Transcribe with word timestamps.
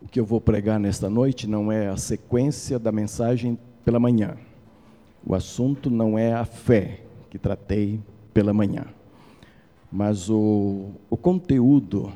O 0.00 0.06
que 0.06 0.20
eu 0.20 0.24
vou 0.24 0.40
pregar 0.40 0.78
nesta 0.78 1.10
noite 1.10 1.48
não 1.48 1.72
é 1.72 1.88
a 1.88 1.96
sequência 1.96 2.78
da 2.78 2.92
mensagem 2.92 3.58
pela 3.84 3.98
manhã. 3.98 4.36
O 5.26 5.34
assunto 5.34 5.90
não 5.90 6.16
é 6.18 6.32
a 6.32 6.44
fé 6.44 7.00
que 7.28 7.38
tratei 7.38 8.00
pela 8.32 8.54
manhã. 8.54 8.86
Mas 9.90 10.30
o, 10.30 10.90
o 11.10 11.16
conteúdo 11.16 12.12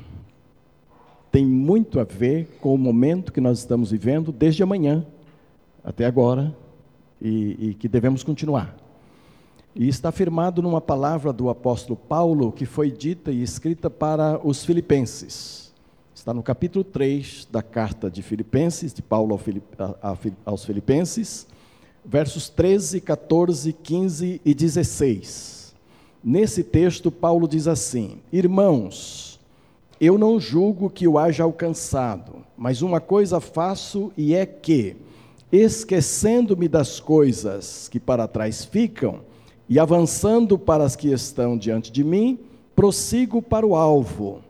tem 1.31 1.45
muito 1.45 1.99
a 1.99 2.03
ver 2.03 2.57
com 2.61 2.73
o 2.73 2.77
momento 2.77 3.33
que 3.33 3.41
nós 3.41 3.59
estamos 3.59 3.91
vivendo 3.91 4.31
desde 4.31 4.63
amanhã 4.63 5.05
até 5.83 6.05
agora 6.05 6.55
e, 7.19 7.69
e 7.69 7.73
que 7.73 7.89
devemos 7.89 8.23
continuar. 8.23 8.77
E 9.75 9.87
está 9.87 10.09
afirmado 10.09 10.61
numa 10.61 10.79
palavra 10.79 11.33
do 11.33 11.49
apóstolo 11.49 11.97
Paulo 11.97 12.51
que 12.51 12.65
foi 12.65 12.91
dita 12.91 13.31
e 13.31 13.41
escrita 13.41 13.89
para 13.89 14.39
os 14.47 14.63
filipenses. 14.63 15.72
Está 16.15 16.31
no 16.31 16.43
capítulo 16.43 16.85
3 16.85 17.47
da 17.51 17.63
carta 17.63 18.09
de 18.09 18.21
Filipenses, 18.21 18.93
de 18.93 19.01
Paulo 19.01 19.37
aos 20.45 20.63
Filipenses, 20.63 21.47
versos 22.05 22.49
13, 22.49 23.01
14, 23.01 23.73
15 23.73 24.41
e 24.45 24.53
16. 24.53 25.73
Nesse 26.23 26.63
texto, 26.63 27.11
Paulo 27.11 27.47
diz 27.47 27.67
assim: 27.67 28.19
Irmãos, 28.31 29.39
eu 29.99 30.17
não 30.17 30.39
julgo 30.39 30.87
que 30.89 31.07
o 31.07 31.17
haja 31.17 31.43
alcançado, 31.43 32.45
mas 32.55 32.83
uma 32.83 33.01
coisa 33.01 33.41
faço 33.41 34.13
e 34.15 34.35
é 34.35 34.45
que, 34.45 34.95
esquecendo-me 35.51 36.67
das 36.67 36.99
coisas 36.99 37.89
que 37.89 37.99
para 37.99 38.27
trás 38.27 38.63
ficam, 38.63 39.21
e 39.67 39.79
avançando 39.79 40.59
para 40.59 40.83
as 40.83 40.95
que 40.95 41.11
estão 41.11 41.57
diante 41.57 41.91
de 41.91 42.03
mim, 42.03 42.39
prossigo 42.75 43.41
para 43.41 43.65
o 43.65 43.75
alvo, 43.75 44.41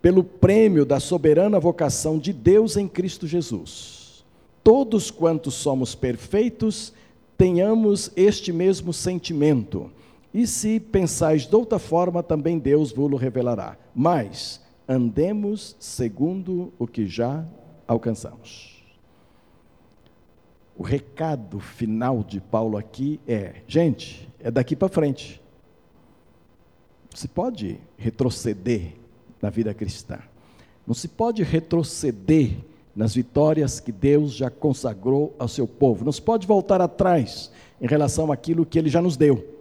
pelo 0.00 0.22
prêmio 0.22 0.84
da 0.84 1.00
soberana 1.00 1.58
vocação 1.58 2.18
de 2.18 2.32
Deus 2.32 2.76
em 2.76 2.86
Cristo 2.86 3.26
Jesus. 3.26 4.24
Todos 4.62 5.10
quantos 5.10 5.54
somos 5.54 5.94
perfeitos, 5.94 6.92
tenhamos 7.36 8.10
este 8.16 8.52
mesmo 8.52 8.92
sentimento. 8.92 9.90
E 10.32 10.46
se 10.46 10.78
pensais 10.78 11.46
de 11.46 11.56
outra 11.56 11.78
forma, 11.78 12.22
também 12.22 12.58
Deus 12.58 12.92
vos 12.92 13.20
revelará. 13.20 13.76
Mas 13.94 14.60
andemos 14.86 15.74
segundo 15.80 16.72
o 16.78 16.86
que 16.86 17.06
já 17.06 17.44
alcançamos. 17.86 18.84
O 20.76 20.82
recado 20.82 21.58
final 21.58 22.22
de 22.22 22.40
Paulo 22.40 22.76
aqui 22.76 23.18
é: 23.26 23.62
gente, 23.66 24.28
é 24.38 24.50
daqui 24.50 24.76
para 24.76 24.88
frente. 24.88 25.42
Se 27.14 27.26
pode 27.26 27.80
retroceder 27.96 28.97
na 29.40 29.50
vida 29.50 29.72
cristã. 29.74 30.18
Não 30.86 30.94
se 30.94 31.08
pode 31.08 31.42
retroceder 31.42 32.56
nas 32.94 33.14
vitórias 33.14 33.78
que 33.78 33.92
Deus 33.92 34.32
já 34.32 34.50
consagrou 34.50 35.34
ao 35.38 35.46
seu 35.46 35.66
povo. 35.66 36.04
Não 36.04 36.12
se 36.12 36.20
pode 36.20 36.46
voltar 36.46 36.80
atrás 36.80 37.50
em 37.80 37.86
relação 37.86 38.32
àquilo 38.32 38.66
que 38.66 38.78
ele 38.78 38.88
já 38.88 39.00
nos 39.00 39.16
deu. 39.16 39.58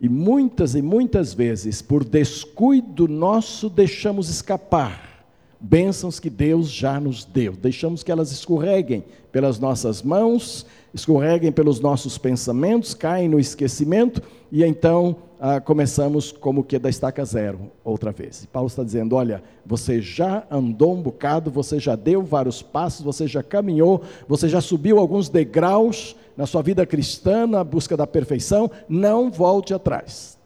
E 0.00 0.08
muitas 0.08 0.74
e 0.74 0.82
muitas 0.82 1.32
vezes, 1.32 1.80
por 1.80 2.04
descuido 2.04 3.08
nosso, 3.08 3.70
deixamos 3.70 4.28
escapar 4.28 5.24
bênçãos 5.58 6.20
que 6.20 6.28
Deus 6.28 6.70
já 6.70 7.00
nos 7.00 7.24
deu. 7.24 7.52
Deixamos 7.52 8.02
que 8.02 8.12
elas 8.12 8.30
escorreguem 8.30 9.02
pelas 9.32 9.58
nossas 9.58 10.02
mãos, 10.02 10.66
escorreguem 10.92 11.50
pelos 11.50 11.80
nossos 11.80 12.18
pensamentos, 12.18 12.94
caem 12.94 13.28
no 13.28 13.40
esquecimento 13.40 14.22
e 14.52 14.62
então 14.62 15.16
ah, 15.38 15.60
começamos 15.60 16.32
como 16.32 16.64
que 16.64 16.78
da 16.78 16.88
estaca 16.88 17.24
zero 17.24 17.70
outra 17.84 18.10
vez. 18.10 18.46
Paulo 18.46 18.68
está 18.68 18.82
dizendo: 18.82 19.14
olha, 19.14 19.42
você 19.64 20.00
já 20.00 20.44
andou 20.50 20.94
um 20.94 21.02
bocado, 21.02 21.50
você 21.50 21.78
já 21.78 21.94
deu 21.94 22.22
vários 22.22 22.62
passos, 22.62 23.04
você 23.04 23.26
já 23.26 23.42
caminhou, 23.42 24.02
você 24.26 24.48
já 24.48 24.60
subiu 24.60 24.98
alguns 24.98 25.28
degraus 25.28 26.16
na 26.36 26.46
sua 26.46 26.62
vida 26.62 26.86
cristã, 26.86 27.46
na 27.46 27.62
busca 27.62 27.96
da 27.96 28.06
perfeição, 28.06 28.70
não 28.88 29.30
volte 29.30 29.74
atrás. 29.74 30.38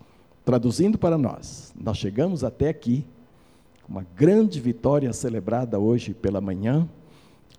Traduzindo 0.44 0.98
para 0.98 1.16
nós, 1.16 1.72
nós 1.80 1.96
chegamos 1.96 2.42
até 2.42 2.68
aqui, 2.68 3.04
uma 3.88 4.04
grande 4.16 4.60
vitória 4.60 5.12
celebrada 5.12 5.78
hoje 5.78 6.14
pela 6.14 6.40
manhã, 6.40 6.88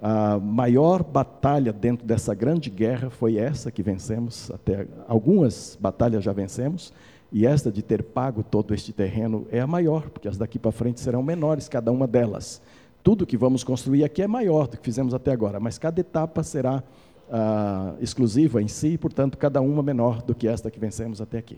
a 0.01 0.39
maior 0.39 1.03
batalha 1.03 1.71
dentro 1.71 2.07
dessa 2.07 2.33
grande 2.33 2.71
guerra 2.71 3.11
foi 3.11 3.37
essa 3.37 3.69
que 3.69 3.83
vencemos, 3.83 4.49
até 4.49 4.87
algumas 5.07 5.77
batalhas 5.79 6.23
já 6.23 6.33
vencemos, 6.33 6.91
e 7.31 7.45
esta 7.45 7.71
de 7.71 7.81
ter 7.81 8.03
pago 8.03 8.43
todo 8.43 8.73
este 8.73 8.91
terreno 8.91 9.47
é 9.51 9.59
a 9.59 9.67
maior, 9.67 10.09
porque 10.09 10.27
as 10.27 10.37
daqui 10.37 10.59
para 10.59 10.71
frente 10.71 10.99
serão 10.99 11.23
menores, 11.23 11.69
cada 11.69 11.91
uma 11.91 12.05
delas. 12.05 12.61
Tudo 13.01 13.25
que 13.25 13.37
vamos 13.37 13.63
construir 13.63 14.03
aqui 14.03 14.21
é 14.21 14.27
maior 14.27 14.67
do 14.67 14.77
que 14.77 14.83
fizemos 14.83 15.13
até 15.13 15.31
agora, 15.31 15.59
mas 15.59 15.77
cada 15.77 15.99
etapa 16.01 16.43
será 16.43 16.83
ah, 17.31 17.93
exclusiva 18.01 18.61
em 18.61 18.67
si, 18.67 18.97
portanto, 18.97 19.37
cada 19.37 19.61
uma 19.61 19.81
menor 19.81 20.21
do 20.21 20.35
que 20.35 20.47
esta 20.47 20.69
que 20.69 20.79
vencemos 20.79 21.21
até 21.21 21.37
aqui. 21.37 21.57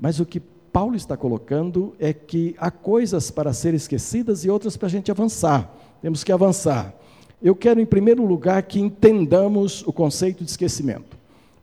Mas 0.00 0.18
o 0.18 0.26
que 0.26 0.40
Paulo 0.40 0.96
está 0.96 1.16
colocando 1.16 1.94
é 1.98 2.12
que 2.12 2.54
há 2.58 2.70
coisas 2.70 3.30
para 3.30 3.52
ser 3.52 3.74
esquecidas 3.74 4.44
e 4.44 4.50
outras 4.50 4.76
para 4.76 4.86
a 4.86 4.90
gente 4.90 5.10
avançar. 5.10 5.74
Temos 6.02 6.24
que 6.24 6.32
avançar. 6.32 6.94
Eu 7.42 7.54
quero, 7.54 7.80
em 7.80 7.86
primeiro 7.86 8.24
lugar, 8.24 8.62
que 8.62 8.80
entendamos 8.80 9.82
o 9.86 9.92
conceito 9.92 10.42
de 10.42 10.50
esquecimento, 10.50 11.16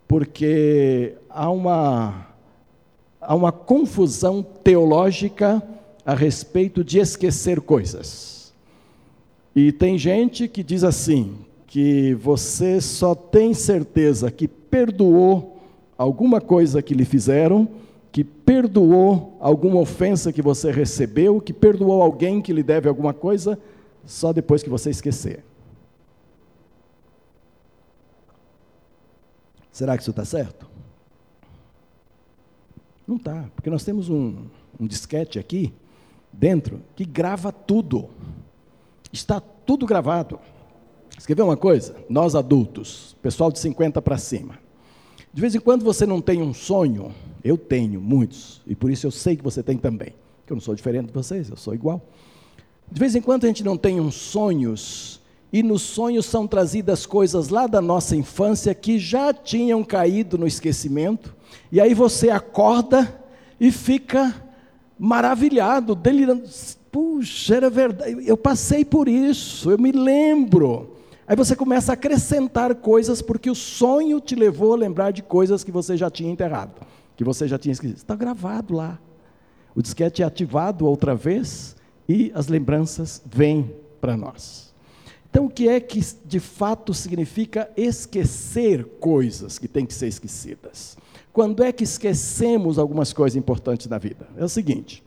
porque 0.07 1.15
há 1.29 1.50
uma, 1.50 2.27
há 3.25 3.35
uma 3.35 3.51
confusão 3.51 4.44
teológica 4.44 5.61
a 6.06 6.13
respeito 6.13 6.84
de 6.84 7.00
esquecer 7.00 7.61
coisas. 7.61 8.53
E 9.56 9.72
tem 9.72 9.97
gente 9.97 10.47
que 10.47 10.63
diz 10.63 10.84
assim, 10.84 11.38
que 11.73 12.13
você 12.13 12.79
só 12.79 13.16
tem 13.16 13.53
certeza 13.53 14.29
que 14.29 14.47
perdoou 14.47 15.59
alguma 15.97 16.39
coisa 16.39 16.81
que 16.81 16.94
lhe 16.94 17.06
fizeram, 17.06 17.67
que 18.12 18.23
perdoou 18.23 19.35
alguma 19.39 19.79
ofensa 19.79 20.31
que 20.31 20.41
você 20.41 20.72
recebeu, 20.72 21.41
que 21.41 21.51
perdoou 21.51 22.01
alguém 22.01 22.41
que 22.41 22.53
lhe 22.53 22.62
deve 22.62 22.88
alguma 22.88 23.12
coisa, 23.12 23.57
só 24.06 24.31
depois 24.31 24.62
que 24.62 24.69
você 24.69 24.91
esquecer. 24.91 25.44
Será 29.72 29.97
que 29.97 30.03
isso 30.03 30.12
está 30.12 30.23
certo? 30.23 30.72
Não 33.08 33.18
está, 33.18 33.50
porque 33.56 33.69
nós 33.69 33.84
temos 33.84 34.09
um, 34.09 34.46
um 34.80 34.88
disquete 34.88 35.38
aqui 35.38 35.74
dentro 36.31 36.81
que 36.96 37.06
grava 37.06 37.52
tudo. 37.52 38.09
Está 39.12 39.40
tudo 39.40 39.86
gravado. 39.86 40.40
Escrever 41.18 41.44
uma 41.44 41.58
coisa? 41.58 41.96
Nós 42.09 42.36
adultos, 42.36 43.16
pessoal 43.22 43.52
de 43.52 43.59
50 43.59 44.02
para 44.02 44.18
cima. 44.18 44.58
De 45.34 45.42
vez 45.42 45.53
em 45.56 45.59
quando 45.59 45.84
você 45.84 46.06
não 46.06 46.22
tem 46.22 46.42
um 46.42 46.53
sonho, 46.53 47.13
eu 47.44 47.58
tenho 47.58 48.00
muitos, 48.00 48.62
e 48.66 48.75
por 48.75 48.90
isso 48.90 49.06
eu 49.06 49.12
sei 49.12 49.36
que 49.36 49.44
você 49.44 49.62
tem 49.62 49.78
também. 49.78 50.13
Que 50.46 50.53
eu 50.53 50.56
não 50.56 50.62
sou 50.62 50.75
diferente 50.75 51.08
de 51.08 51.13
vocês, 51.13 51.50
eu 51.50 51.58
sou 51.58 51.74
igual. 51.74 52.02
De 52.92 53.00
vez 53.00 53.16
em 53.16 53.22
quando 53.22 53.46
a 53.46 53.47
gente 53.47 53.63
não 53.63 53.78
tem 53.78 54.00
uns 54.00 54.16
sonhos 54.16 55.22
e 55.52 55.62
nos 55.62 55.81
sonhos 55.81 56.25
são 56.25 56.47
trazidas 56.47 57.06
coisas 57.06 57.50
lá 57.50 57.68
da 57.68 57.81
nossa 57.81 58.16
infância 58.16 58.74
que 58.74 58.97
já 58.97 59.34
tinham 59.34 59.84
caído 59.84 60.38
no 60.38 60.47
esquecimento, 60.47 61.36
e 61.72 61.80
aí 61.81 61.94
você 61.94 62.30
acorda 62.30 63.22
e 63.59 63.72
fica 63.72 64.34
maravilhado, 64.97 65.96
delirando. 65.96 66.44
Puxa, 66.91 67.56
era 67.56 67.69
verdade, 67.69 68.24
eu 68.28 68.38
passei 68.38 68.86
por 68.86 69.08
isso, 69.08 69.72
eu 69.72 69.78
me 69.78 69.92
lembro. 69.92 70.96
Aí 71.25 71.36
você 71.36 71.56
começa 71.56 71.92
a 71.92 71.94
acrescentar 71.94 72.75
coisas 72.75 73.22
porque 73.22 73.50
o 73.50 73.56
sonho 73.56 74.19
te 74.19 74.36
levou 74.36 74.74
a 74.74 74.78
lembrar 74.78 75.12
de 75.12 75.24
coisas 75.24 75.63
que 75.63 75.72
você 75.72 75.97
já 75.97 76.09
tinha 76.09 76.31
enterrado, 76.31 76.86
que 77.16 77.24
você 77.24 77.47
já 77.47 77.58
tinha 77.58 77.72
esquecido. 77.72 77.97
Está 77.97 78.16
gravado 78.16 78.75
lá. 78.75 79.00
O 79.75 79.81
disquete 79.81 80.22
é 80.22 80.25
ativado 80.25 80.86
outra 80.86 81.16
vez 81.16 81.75
e 82.08 82.31
as 82.36 82.47
lembranças 82.47 83.22
vêm 83.25 83.74
para 84.00 84.16
nós. 84.16 84.74
Então, 85.30 85.45
o 85.45 85.50
que 85.50 85.68
é 85.68 85.80
que 85.80 86.00
de 86.25 86.39
fato 86.39 86.94
significa 86.94 87.68
esquecer 87.75 88.86
coisas 89.00 89.57
que 89.57 89.68
têm 89.68 89.83
que 89.83 89.94
ser 89.94 90.07
esquecidas? 90.07 90.95
Quando 91.33 91.63
é 91.63 91.71
que 91.71 91.83
esquecemos 91.83 92.77
algumas 92.77 93.12
coisas 93.12 93.35
importantes 93.35 93.88
na 93.88 93.97
vida? 93.97 94.27
É 94.38 94.45
o 94.45 94.50
seguinte: 94.50 95.03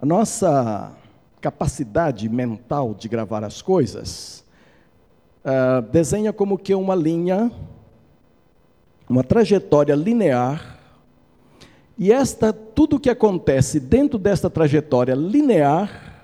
a 0.00 0.04
nossa 0.04 0.92
capacidade 1.40 2.28
mental 2.28 2.94
de 2.94 3.08
gravar 3.08 3.42
as 3.42 3.62
coisas 3.62 4.44
uh, 5.42 5.80
desenha 5.90 6.30
como 6.30 6.58
que 6.58 6.74
uma 6.74 6.94
linha, 6.94 7.50
uma 9.08 9.24
trajetória 9.24 9.94
linear, 9.94 10.78
e 11.96 12.12
esta, 12.12 12.52
tudo 12.52 12.96
o 12.96 13.00
que 13.00 13.08
acontece 13.08 13.80
dentro 13.80 14.18
desta 14.18 14.50
trajetória 14.50 15.14
linear 15.14 16.22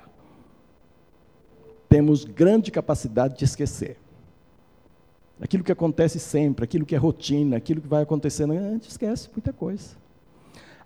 temos 1.88 2.25
grande 2.25 2.70
capacidade 2.70 3.38
de 3.38 3.44
esquecer. 3.44 3.96
Aquilo 5.40 5.64
que 5.64 5.72
acontece 5.72 6.19
sempre, 6.19 6.64
aquilo 6.64 6.86
que 6.86 6.94
é 6.94 6.98
rotina, 6.98 7.56
aquilo 7.56 7.81
que 7.81 7.88
vai 7.88 8.02
acontecendo, 8.02 8.52
a 8.52 8.70
gente 8.70 8.88
esquece 8.88 9.28
muita 9.34 9.52
coisa. 9.52 9.96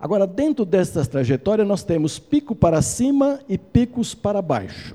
Agora, 0.01 0.27
dentro 0.27 0.65
dessas 0.65 1.09
trajetórias, 1.09 1.67
nós 1.67 1.83
temos 1.83 2.19
pico 2.19 2.55
para 2.55 2.81
cima 2.81 3.41
e 3.49 3.59
picos 3.59 4.15
para 4.15 4.41
baixo. 4.41 4.95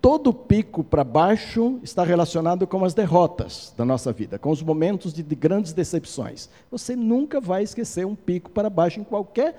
todo 0.00 0.34
pico 0.34 0.84
para 0.84 1.02
baixo 1.02 1.78
está 1.82 2.04
relacionado 2.04 2.66
com 2.66 2.84
as 2.84 2.92
derrotas 2.92 3.72
da 3.74 3.86
nossa 3.86 4.12
vida, 4.12 4.38
com 4.38 4.50
os 4.50 4.62
momentos 4.62 5.14
de, 5.14 5.22
de, 5.22 5.34
grandes 5.34 5.72
decepções. 5.72 6.50
Você 6.70 6.94
nunca 6.94 7.40
vai 7.40 7.62
esquecer 7.62 8.04
um 8.04 8.14
pico 8.14 8.50
para 8.50 8.68
baixo 8.68 9.00
em 9.00 9.04
qualquer 9.04 9.56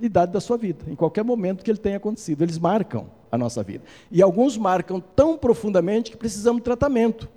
idade 0.00 0.30
da 0.30 0.40
sua 0.40 0.56
vida, 0.56 0.84
em 0.86 0.94
qualquer 0.94 1.24
momento 1.24 1.64
que 1.64 1.70
ele 1.70 1.78
tenha 1.78 1.96
acontecido. 1.96 2.42
Eles 2.42 2.60
marcam 2.60 3.06
a 3.32 3.36
nossa 3.36 3.60
vida. 3.64 3.82
E 4.08 4.22
alguns 4.22 4.56
marcam 4.56 5.00
tão 5.00 5.36
profundamente 5.36 6.12
que 6.12 6.16
precisamos 6.16 6.60
de 6.60 6.64
tratamento. 6.64 7.28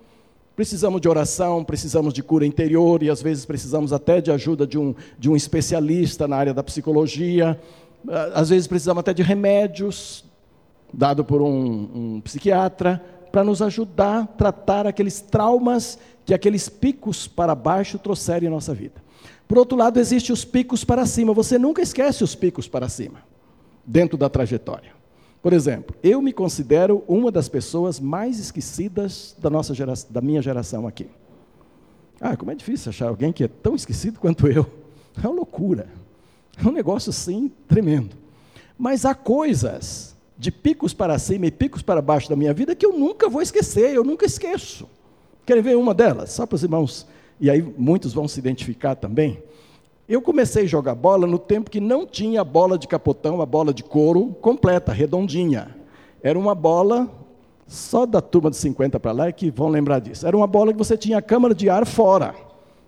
Precisamos 0.56 1.00
de 1.00 1.07
oração, 1.07 1.63
precisamos 1.63 2.13
de 2.13 2.21
cura 2.21 2.45
interior 2.45 3.01
e 3.01 3.09
às 3.09 3.21
vezes 3.21 3.45
precisamos 3.45 3.94
até 3.94 4.19
de 4.19 4.31
ajuda 4.31 4.68
de 4.68 4.77
um, 4.77 4.94
de 5.18 5.30
um 5.30 5.36
especialista 5.36 6.27
na 6.27 6.36
área 6.36 6.53
da 6.53 6.62
psicologia. 6.62 7.59
Às 8.33 8.50
vezes 8.50 8.68
precisamos 8.68 9.00
até 9.00 9.13
de 9.13 9.24
remédios, 9.24 10.25
dado 10.94 11.24
por 11.24 11.42
um, 11.42 11.89
um 12.18 12.21
psiquiatra, 12.21 13.01
para 13.31 13.44
nos 13.44 13.62
ajudar 13.62 14.24
a 14.24 14.25
tratar 14.27 14.86
aqueles 14.86 15.21
traumas 15.21 15.98
que 16.25 16.33
aqueles 16.33 16.68
picos 16.68 17.27
para 17.27 17.56
baixo 17.56 17.98
trouxeram 17.98 18.48
em 18.48 18.50
nossa 18.50 18.74
vida. 18.74 19.01
Por 19.48 19.57
outro 19.57 19.77
lado, 19.77 20.00
existem 20.00 20.33
os 20.33 20.44
picos 20.44 20.83
para 20.83 21.06
cima. 21.06 21.33
Você 21.33 21.57
nunca 21.57 21.81
esquece 21.81 22.24
os 22.24 22.36
picos 22.36 22.68
para 22.68 22.89
cima, 22.89 23.19
dentro 23.86 24.18
da 24.18 24.30
trajetória. 24.30 25.00
Por 25.41 25.53
exemplo, 25.53 25.95
eu 26.03 26.21
me 26.21 26.31
considero 26.31 27.03
uma 27.07 27.31
das 27.31 27.49
pessoas 27.49 27.99
mais 27.99 28.39
esquecidas 28.39 29.35
da, 29.39 29.49
nossa 29.49 29.73
geração, 29.73 30.11
da 30.11 30.21
minha 30.21 30.41
geração 30.41 30.88
aqui. 30.88 31.07
Ah, 32.19 32.38
como 32.38 32.51
é 32.51 32.55
difícil 32.55 32.89
achar 32.89 33.07
alguém 33.07 33.33
que 33.33 33.43
é 33.43 33.47
tão 33.47 33.75
esquecido 33.75 34.19
quanto 34.19 34.47
eu. 34.47 34.67
É 35.21 35.27
uma 35.27 35.38
loucura. 35.38 35.88
É 36.63 36.67
um 36.67 36.71
negócio 36.71 37.09
assim 37.09 37.51
tremendo. 37.67 38.15
Mas 38.77 39.03
há 39.05 39.15
coisas 39.15 40.15
de 40.38 40.51
picos 40.51 40.93
para 40.93 41.17
cima 41.17 41.47
e 41.47 41.51
picos 41.51 41.81
para 41.81 42.01
baixo 42.01 42.29
da 42.29 42.35
minha 42.35 42.53
vida 42.53 42.75
que 42.75 42.85
eu 42.85 42.97
nunca 42.97 43.27
vou 43.27 43.41
esquecer, 43.41 43.93
eu 43.93 44.03
nunca 44.03 44.25
esqueço. 44.25 44.88
Querem 45.45 45.63
ver 45.63 45.75
uma 45.75 45.93
delas? 45.93 46.31
Só 46.31 46.45
para 46.45 46.55
os 46.55 46.63
irmãos, 46.63 47.07
e 47.39 47.49
aí 47.49 47.61
muitos 47.61 48.13
vão 48.13 48.27
se 48.27 48.39
identificar 48.39 48.95
também. 48.95 49.41
Eu 50.11 50.21
comecei 50.21 50.63
a 50.63 50.67
jogar 50.67 50.93
bola 50.93 51.25
no 51.25 51.39
tempo 51.39 51.71
que 51.71 51.79
não 51.79 52.05
tinha 52.05 52.43
bola 52.43 52.77
de 52.77 52.85
capotão, 52.85 53.39
a 53.39 53.45
bola 53.45 53.73
de 53.73 53.81
couro 53.81 54.35
completa, 54.41 54.91
redondinha. 54.91 55.73
Era 56.21 56.37
uma 56.37 56.53
bola, 56.53 57.09
só 57.65 58.05
da 58.05 58.19
turma 58.19 58.49
de 58.49 58.57
50 58.57 58.99
para 58.99 59.13
lá 59.13 59.27
é 59.27 59.31
que 59.31 59.49
vão 59.49 59.69
lembrar 59.69 59.99
disso. 59.99 60.27
Era 60.27 60.35
uma 60.35 60.47
bola 60.47 60.73
que 60.73 60.77
você 60.77 60.97
tinha 60.97 61.17
a 61.17 61.21
câmara 61.21 61.55
de 61.55 61.69
ar 61.69 61.85
fora, 61.85 62.35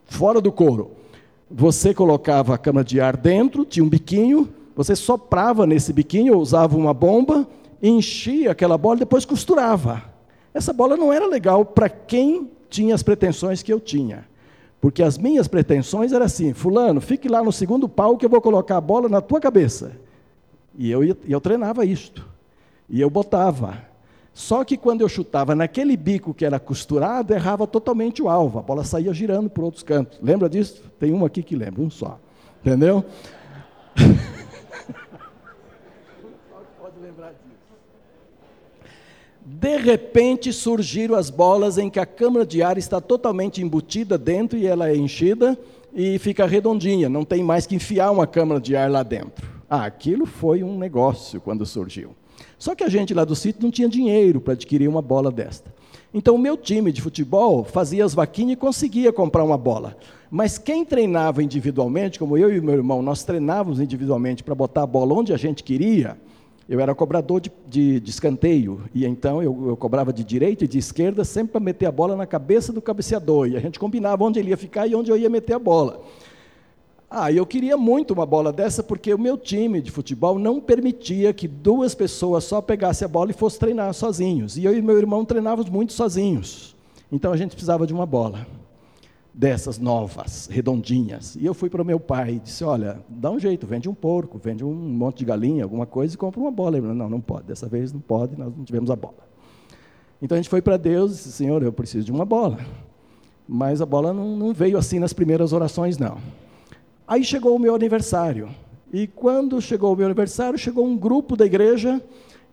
fora 0.04 0.42
do 0.42 0.52
couro. 0.52 0.92
Você 1.50 1.94
colocava 1.94 2.56
a 2.56 2.58
câmara 2.58 2.84
de 2.84 3.00
ar 3.00 3.16
dentro, 3.16 3.64
tinha 3.64 3.86
um 3.86 3.90
biquinho, 3.90 4.50
você 4.76 4.94
soprava 4.94 5.66
nesse 5.66 5.94
biquinho, 5.94 6.38
usava 6.38 6.76
uma 6.76 6.94
bomba, 6.94 7.48
enchia 7.82 8.52
aquela 8.52 8.78
bola 8.78 8.98
e 8.98 9.00
depois 9.00 9.24
costurava. 9.24 10.04
Essa 10.54 10.74
bola 10.74 10.98
não 10.98 11.14
era 11.14 11.26
legal 11.26 11.64
para 11.64 11.88
quem 11.88 12.52
tinha 12.70 12.94
as 12.94 13.02
pretensões 13.02 13.64
que 13.64 13.72
eu 13.72 13.80
tinha. 13.80 14.26
Porque 14.84 15.02
as 15.02 15.18
minhas 15.18 15.48
pretensões 15.48 16.12
eram 16.12 16.26
assim: 16.26 16.52
Fulano, 16.52 17.00
fique 17.00 17.30
lá 17.30 17.42
no 17.42 17.54
segundo 17.54 17.88
pau 17.88 18.18
que 18.18 18.26
eu 18.26 18.30
vou 18.30 18.42
colocar 18.42 18.76
a 18.76 18.82
bola 18.82 19.08
na 19.08 19.22
tua 19.22 19.40
cabeça. 19.40 19.94
E 20.78 20.92
eu, 20.92 21.16
eu 21.26 21.40
treinava 21.40 21.86
isto. 21.86 22.28
E 22.90 23.00
eu 23.00 23.10
botava. 23.10 23.78
Só 24.34 24.62
que 24.66 24.76
quando 24.76 25.00
eu 25.00 25.08
chutava 25.08 25.56
naquele 25.56 25.96
bico 25.96 26.34
que 26.34 26.44
era 26.44 26.60
costurado, 26.60 27.34
errava 27.34 27.66
totalmente 27.66 28.22
o 28.22 28.28
alvo. 28.28 28.60
A 28.60 28.62
bola 28.62 28.84
saía 28.84 29.14
girando 29.14 29.50
por 29.50 29.64
outros 29.64 29.84
cantos. 29.84 30.20
Lembra 30.22 30.50
disso? 30.50 30.84
Tem 31.00 31.14
um 31.14 31.24
aqui 31.24 31.42
que 31.42 31.56
lembra, 31.56 31.82
um 31.82 31.90
só. 31.90 32.20
Entendeu? 32.60 33.06
De 39.64 39.78
repente 39.78 40.52
surgiram 40.52 41.16
as 41.16 41.30
bolas 41.30 41.78
em 41.78 41.90
que 41.90 41.98
a 41.98 42.06
câmara 42.06 42.46
de 42.46 42.62
ar 42.62 42.78
está 42.78 43.00
totalmente 43.00 43.62
embutida 43.62 44.18
dentro 44.18 44.60
e 44.60 44.68
ela 44.68 44.90
é 44.90 44.96
enchida 44.98 45.58
e 45.94 46.20
fica 46.20 46.46
redondinha, 46.46 47.08
não 47.08 47.24
tem 47.24 47.42
mais 47.42 47.66
que 47.66 47.74
enfiar 47.74 48.12
uma 48.12 48.28
câmara 48.28 48.60
de 48.60 48.76
ar 48.76 48.92
lá 48.92 49.04
dentro. 49.04 49.48
Ah, 49.70 49.86
aquilo 49.86 50.26
foi 50.26 50.66
um 50.66 50.78
negócio 50.78 51.40
quando 51.40 51.66
surgiu. 51.66 52.10
Só 52.60 52.76
que 52.76 52.84
a 52.84 52.90
gente 52.90 53.14
lá 53.14 53.24
do 53.24 53.38
sítio 53.38 53.64
não 53.64 53.72
tinha 53.72 53.88
dinheiro 53.88 54.42
para 54.42 54.52
adquirir 54.52 54.90
uma 54.90 55.02
bola 55.02 55.32
desta. 55.32 55.74
Então 56.14 56.36
o 56.36 56.40
meu 56.40 56.58
time 56.58 56.92
de 56.92 57.02
futebol 57.02 57.64
fazia 57.64 58.04
as 58.04 58.14
vaquinhas 58.14 58.58
e 58.58 58.58
conseguia 58.58 59.14
comprar 59.14 59.46
uma 59.46 59.58
bola. 59.58 59.96
Mas 60.30 60.58
quem 60.58 60.84
treinava 60.84 61.42
individualmente, 61.42 62.20
como 62.20 62.38
eu 62.38 62.54
e 62.54 62.60
meu 62.60 62.76
irmão, 62.76 63.02
nós 63.02 63.24
treinávamos 63.24 63.80
individualmente 63.80 64.44
para 64.44 64.54
botar 64.54 64.84
a 64.84 64.88
bola 64.88 65.14
onde 65.14 65.32
a 65.32 65.38
gente 65.38 65.64
queria, 65.64 66.18
eu 66.68 66.80
era 66.80 66.96
cobrador 66.96 67.42
de, 67.42 67.52
de, 67.68 68.00
de 68.00 68.10
escanteio, 68.10 68.82
e 68.94 69.06
então 69.06 69.44
eu, 69.44 69.68
eu, 69.68 69.78
cobrava 69.78 70.14
de 70.14 70.24
direita 70.24 70.64
e 70.64 70.68
de 70.68 70.78
esquerda, 70.78 71.24
sempre 71.24 71.54
para 71.54 71.62
meter 71.62 71.86
a 71.86 71.92
bola 71.92 72.16
na 72.16 72.26
cabeça 72.26 72.72
do 72.72 72.82
cabeceador, 72.82 73.48
e 73.48 73.58
a 73.58 73.60
gente 73.60 73.80
combinava 73.80 74.24
onde 74.24 74.40
ele 74.40 74.50
ia 74.50 74.58
ficar 74.58 74.88
e 74.88 74.96
onde 74.96 75.12
eu 75.12 75.18
ia 75.18 75.30
meter 75.30 75.54
a 75.54 75.60
bola. 75.60 76.02
Ah, 77.10 77.32
eu 77.32 77.46
queria 77.46 77.78
muito 77.78 78.12
uma 78.12 78.26
bola 78.26 78.52
dessa, 78.52 78.82
porque 78.82 79.14
o 79.14 79.20
meu 79.20 79.38
time 79.38 79.82
de 79.82 79.92
futebol 79.92 80.40
não 80.40 80.60
permitia 80.60 81.32
que 81.32 81.48
duas 81.48 81.94
pessoas 81.94 82.44
só 82.44 82.60
pegassem 82.60 83.06
a 83.06 83.10
bola 83.10 83.30
e 83.30 83.36
fossem 83.36 83.60
treinar 83.60 83.94
sozinhos. 83.94 84.58
E 84.58 84.66
eu 84.66 84.76
e 84.76 84.82
meu 84.82 84.98
irmão 84.98 85.24
treinávamos 85.24 85.70
muito 85.70 85.94
sozinhos. 85.94 86.76
Então 87.12 87.32
a 87.32 87.38
gente 87.38 87.52
precisava 87.52 87.86
de 87.86 87.94
uma 87.94 88.08
bola 88.08 88.48
dessas 89.34 89.80
novas, 89.80 90.48
redondinhas. 90.52 91.36
E 91.36 91.46
eu 91.46 91.54
fui 91.54 91.70
para 91.70 91.82
o 91.82 91.86
meu 91.86 92.00
pai 92.00 92.36
e 92.36 92.40
disse: 92.40 92.64
Olha, 92.64 93.00
dá 93.10 93.32
um 93.32 93.40
jeito, 93.40 93.66
vende 93.66 93.90
um 93.90 93.94
porco, 93.94 94.38
vende 94.38 94.64
um 94.64 94.74
monte 94.74 95.20
de 95.20 95.26
galinha, 95.26 95.64
alguma 95.64 95.86
coisa 95.86 96.14
e 96.14 96.18
compra 96.18 96.40
uma 96.40 96.52
bola. 96.52 96.78
Ele 96.78 96.82
falou: 96.82 96.96
Não, 96.96 97.10
não 97.10 97.22
pode, 97.22 97.48
dessa 97.48 97.68
vez 97.68 97.92
não 97.92 98.00
pode, 98.00 98.38
nós 98.38 98.56
não 98.56 98.64
tivemos 98.64 98.92
a 98.92 98.96
bola. 98.96 99.28
Então 100.22 100.36
a 100.36 100.40
gente 100.40 100.50
foi 100.50 100.62
para 100.62 100.78
Deus 100.78 101.12
e 101.12 101.16
disse: 101.16 101.32
Senhor, 101.32 101.64
eu 101.64 101.74
preciso 101.74 102.06
de 102.06 102.12
uma 102.12 102.26
bola. 102.26 102.60
Mas 103.48 103.82
a 103.82 103.86
bola 103.86 104.14
não, 104.14 104.38
não 104.38 104.54
veio 104.54 104.78
assim 104.78 105.00
nas 105.00 105.12
primeiras 105.12 105.52
orações, 105.52 105.98
não. 105.98 106.18
Aí 107.08 107.24
chegou 107.24 107.56
o 107.56 107.60
meu 107.60 107.76
aniversário. 107.76 108.50
E 108.92 109.08
quando 109.08 109.60
chegou 109.60 109.92
o 109.92 109.96
meu 109.96 110.06
aniversário, 110.06 110.58
chegou 110.58 110.86
um 110.86 110.96
grupo 110.96 111.36
da 111.36 111.46
igreja 111.46 112.02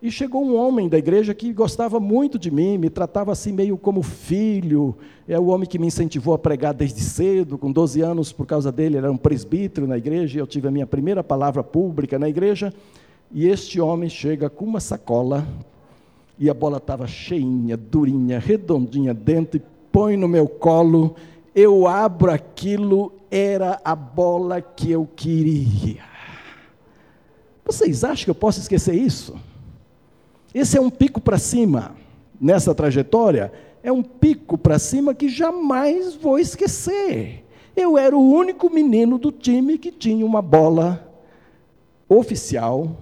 e 0.01 0.09
chegou 0.09 0.43
um 0.43 0.55
homem 0.55 0.89
da 0.89 0.97
igreja 0.97 1.31
que 1.31 1.53
gostava 1.53 1.99
muito 1.99 2.39
de 2.39 2.49
mim, 2.49 2.75
me 2.75 2.89
tratava 2.89 3.31
assim 3.31 3.51
meio 3.51 3.77
como 3.77 4.01
filho. 4.01 4.97
É 5.27 5.37
o 5.37 5.45
homem 5.45 5.69
que 5.69 5.77
me 5.77 5.85
incentivou 5.85 6.33
a 6.33 6.39
pregar 6.39 6.73
desde 6.73 7.01
cedo, 7.01 7.55
com 7.55 7.71
12 7.71 8.01
anos, 8.01 8.31
por 8.31 8.47
causa 8.47 8.71
dele, 8.71 8.97
era 8.97 9.11
um 9.11 9.17
presbítero 9.17 9.85
na 9.85 9.99
igreja, 9.99 10.37
e 10.37 10.41
eu 10.41 10.47
tive 10.47 10.67
a 10.67 10.71
minha 10.71 10.87
primeira 10.87 11.23
palavra 11.23 11.63
pública 11.63 12.17
na 12.17 12.27
igreja. 12.27 12.73
E 13.31 13.47
este 13.47 13.79
homem 13.79 14.09
chega 14.09 14.49
com 14.49 14.65
uma 14.65 14.79
sacola, 14.79 15.47
e 16.39 16.49
a 16.49 16.53
bola 16.53 16.77
estava 16.77 17.05
cheinha, 17.05 17.77
durinha, 17.77 18.39
redondinha 18.39 19.13
dentro, 19.13 19.57
e 19.57 19.63
põe 19.91 20.17
no 20.17 20.27
meu 20.27 20.47
colo. 20.47 21.15
Eu 21.53 21.85
abro 21.85 22.31
aquilo, 22.31 23.13
era 23.29 23.79
a 23.85 23.95
bola 23.95 24.61
que 24.61 24.89
eu 24.89 25.07
queria. 25.15 26.01
Vocês 27.63 28.03
acham 28.03 28.25
que 28.25 28.31
eu 28.31 28.35
posso 28.35 28.59
esquecer 28.59 28.95
isso? 28.95 29.35
Esse 30.53 30.77
é 30.77 30.81
um 30.81 30.89
pico 30.89 31.21
para 31.21 31.37
cima 31.37 31.95
nessa 32.39 32.75
trajetória, 32.75 33.51
é 33.83 33.91
um 33.91 34.03
pico 34.03 34.57
para 34.57 34.77
cima 34.79 35.13
que 35.13 35.29
jamais 35.29 36.15
vou 36.15 36.37
esquecer. 36.37 37.45
Eu 37.75 37.97
era 37.97 38.15
o 38.15 38.31
único 38.33 38.69
menino 38.69 39.17
do 39.17 39.31
time 39.31 39.77
que 39.77 39.91
tinha 39.91 40.25
uma 40.25 40.41
bola 40.41 41.07
oficial, 42.09 42.97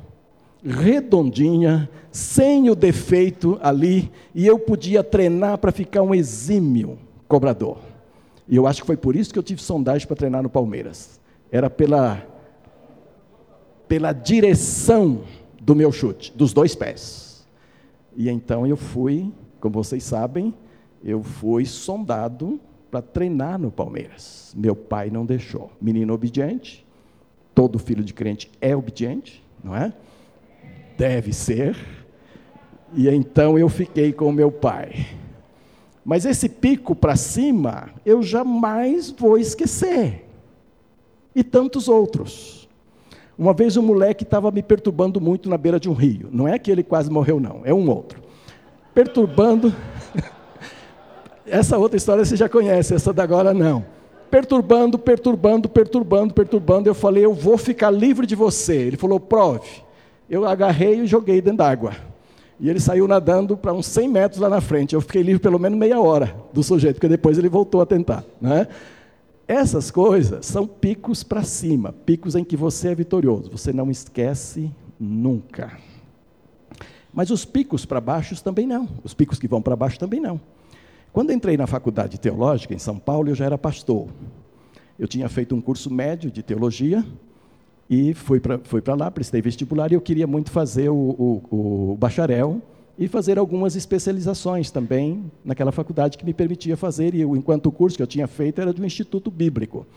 redondinha, 0.63 1.89
sem 2.11 2.69
o 2.69 2.75
defeito 2.75 3.59
ali, 3.61 4.11
e 4.35 4.45
eu 4.45 4.59
podia 4.59 5.03
treinar 5.03 5.57
para 5.57 5.71
ficar 5.71 6.01
um 6.01 6.13
exímio 6.13 6.99
cobrador. 7.27 7.77
E 8.47 8.55
eu 8.55 8.67
acho 8.67 8.81
que 8.81 8.87
foi 8.87 8.97
por 8.97 9.15
isso 9.15 9.31
que 9.31 9.39
eu 9.39 9.43
tive 9.43 9.61
sondagem 9.61 10.07
para 10.07 10.15
treinar 10.15 10.43
no 10.43 10.49
Palmeiras. 10.49 11.19
Era 11.51 11.69
pela 11.69 12.25
pela 13.87 14.13
direção 14.13 15.23
do 15.59 15.75
meu 15.75 15.91
chute, 15.91 16.31
dos 16.35 16.53
dois 16.53 16.75
pés. 16.75 17.28
E 18.15 18.29
então 18.29 18.65
eu 18.65 18.77
fui, 18.77 19.31
como 19.59 19.73
vocês 19.73 20.03
sabem, 20.03 20.53
eu 21.03 21.23
fui 21.23 21.65
sondado 21.65 22.59
para 22.89 23.01
treinar 23.01 23.59
no 23.59 23.71
Palmeiras. 23.71 24.53
Meu 24.57 24.75
pai 24.75 25.09
não 25.09 25.25
deixou. 25.25 25.71
Menino 25.79 26.13
obediente, 26.13 26.85
todo 27.53 27.79
filho 27.79 28.03
de 28.03 28.13
crente 28.13 28.51
é 28.59 28.75
obediente, 28.75 29.43
não 29.63 29.75
é? 29.75 29.93
Deve 30.97 31.33
ser. 31.33 31.77
E 32.93 33.07
então 33.07 33.57
eu 33.57 33.69
fiquei 33.69 34.11
com 34.11 34.31
meu 34.31 34.51
pai. 34.51 35.07
Mas 36.03 36.25
esse 36.25 36.49
pico 36.49 36.95
para 36.95 37.15
cima, 37.15 37.89
eu 38.05 38.23
jamais 38.23 39.11
vou 39.11 39.37
esquecer. 39.37 40.25
E 41.35 41.43
tantos 41.43 41.87
outros. 41.87 42.68
Uma 43.39 43.53
vez 43.53 43.77
um 43.77 43.81
moleque 43.81 44.25
estava 44.25 44.51
me 44.51 44.61
perturbando 44.61 45.21
muito 45.21 45.49
na 45.49 45.57
beira 45.57 45.79
de 45.79 45.89
um 45.89 45.93
rio. 45.93 46.27
Não 46.29 46.45
é 46.45 46.59
que 46.59 46.69
ele 46.69 46.83
quase 46.83 47.09
morreu, 47.09 47.39
não, 47.39 47.61
é 47.63 47.73
um 47.73 47.89
outro. 47.89 48.21
Perturbando. 48.93 49.73
essa 51.47 51.77
outra 51.77 51.95
história 51.95 52.25
você 52.25 52.35
já 52.35 52.49
conhece, 52.49 52.93
essa 52.93 53.13
da 53.13 53.23
agora 53.23 53.53
não. 53.53 53.85
Perturbando, 54.29 54.99
perturbando, 54.99 55.69
perturbando, 55.69 56.33
perturbando. 56.33 56.89
Eu 56.89 56.93
falei, 56.93 57.23
eu 57.23 57.33
vou 57.33 57.57
ficar 57.57 57.89
livre 57.91 58.27
de 58.27 58.35
você. 58.35 58.75
Ele 58.75 58.97
falou, 58.97 59.21
prove. 59.21 59.83
Eu 60.29 60.45
agarrei 60.45 60.99
e 60.99 61.07
joguei 61.07 61.41
dentro 61.41 61.59
d'água. 61.59 61.93
E 62.59 62.69
ele 62.69 62.81
saiu 62.81 63.07
nadando 63.07 63.55
para 63.55 63.71
uns 63.71 63.85
100 63.85 64.09
metros 64.09 64.41
lá 64.41 64.49
na 64.49 64.59
frente. 64.59 64.93
Eu 64.93 64.99
fiquei 64.99 65.21
livre 65.21 65.41
pelo 65.41 65.57
menos 65.57 65.79
meia 65.79 65.97
hora 66.01 66.35
do 66.51 66.61
sujeito, 66.61 66.95
porque 66.95 67.07
depois 67.07 67.37
ele 67.37 67.47
voltou 67.47 67.79
a 67.79 67.85
tentar. 67.85 68.25
Né? 68.41 68.67
Essas 69.49 69.89
coisas 69.89 70.45
são 70.45 70.67
picos 70.67 71.23
para 71.23 71.41
cima, 71.41 71.91
picos 71.91 72.35
em 72.35 72.43
que 72.43 72.55
você 72.55 72.89
é 72.89 72.93
vitorioso. 72.93 73.49
Você 73.49 73.73
não 73.73 73.89
esquece 73.89 74.71
nunca. 74.99 75.75
Mas 77.11 77.31
os 77.31 77.45
picos 77.45 77.83
para 77.83 77.99
baixo 77.99 78.39
também 78.43 78.67
não. 78.67 78.87
Os 79.03 79.15
picos 79.15 79.39
que 79.39 79.47
vão 79.47 79.59
para 79.59 79.75
baixo 79.75 79.97
também 79.97 80.19
não. 80.19 80.39
Quando 81.11 81.33
entrei 81.33 81.57
na 81.57 81.65
faculdade 81.65 82.19
teológica 82.19 82.75
em 82.75 82.77
São 82.77 82.99
Paulo, 82.99 83.27
eu 83.27 83.33
já 83.33 83.45
era 83.45 83.57
pastor. 83.57 84.09
Eu 84.99 85.07
tinha 85.07 85.27
feito 85.27 85.55
um 85.55 85.61
curso 85.61 85.91
médio 85.91 86.29
de 86.29 86.43
teologia 86.43 87.03
e 87.89 88.13
fui 88.13 88.39
para 88.39 88.95
lá, 88.95 89.09
prestei 89.09 89.41
vestibular 89.41 89.91
e 89.91 89.95
eu 89.95 90.01
queria 90.01 90.27
muito 90.27 90.51
fazer 90.51 90.89
o, 90.89 91.41
o, 91.49 91.91
o 91.91 91.97
bacharel 91.97 92.61
e 92.99 93.07
fazer 93.07 93.39
algumas 93.39 93.77
especializações 93.77 94.69
também 94.69 95.31
naquela 95.43 95.71
faculdade 95.71 96.17
que 96.17 96.25
me 96.25 96.33
permitia 96.33 96.75
fazer, 96.75 97.15
e 97.15 97.21
enquanto 97.21 97.67
o 97.67 97.71
curso 97.71 97.95
que 97.95 98.03
eu 98.03 98.07
tinha 98.07 98.27
feito 98.27 98.59
era 98.59 98.73
de 98.73 98.81
um 98.81 98.85
instituto 98.85 99.31
bíblico. 99.31 99.87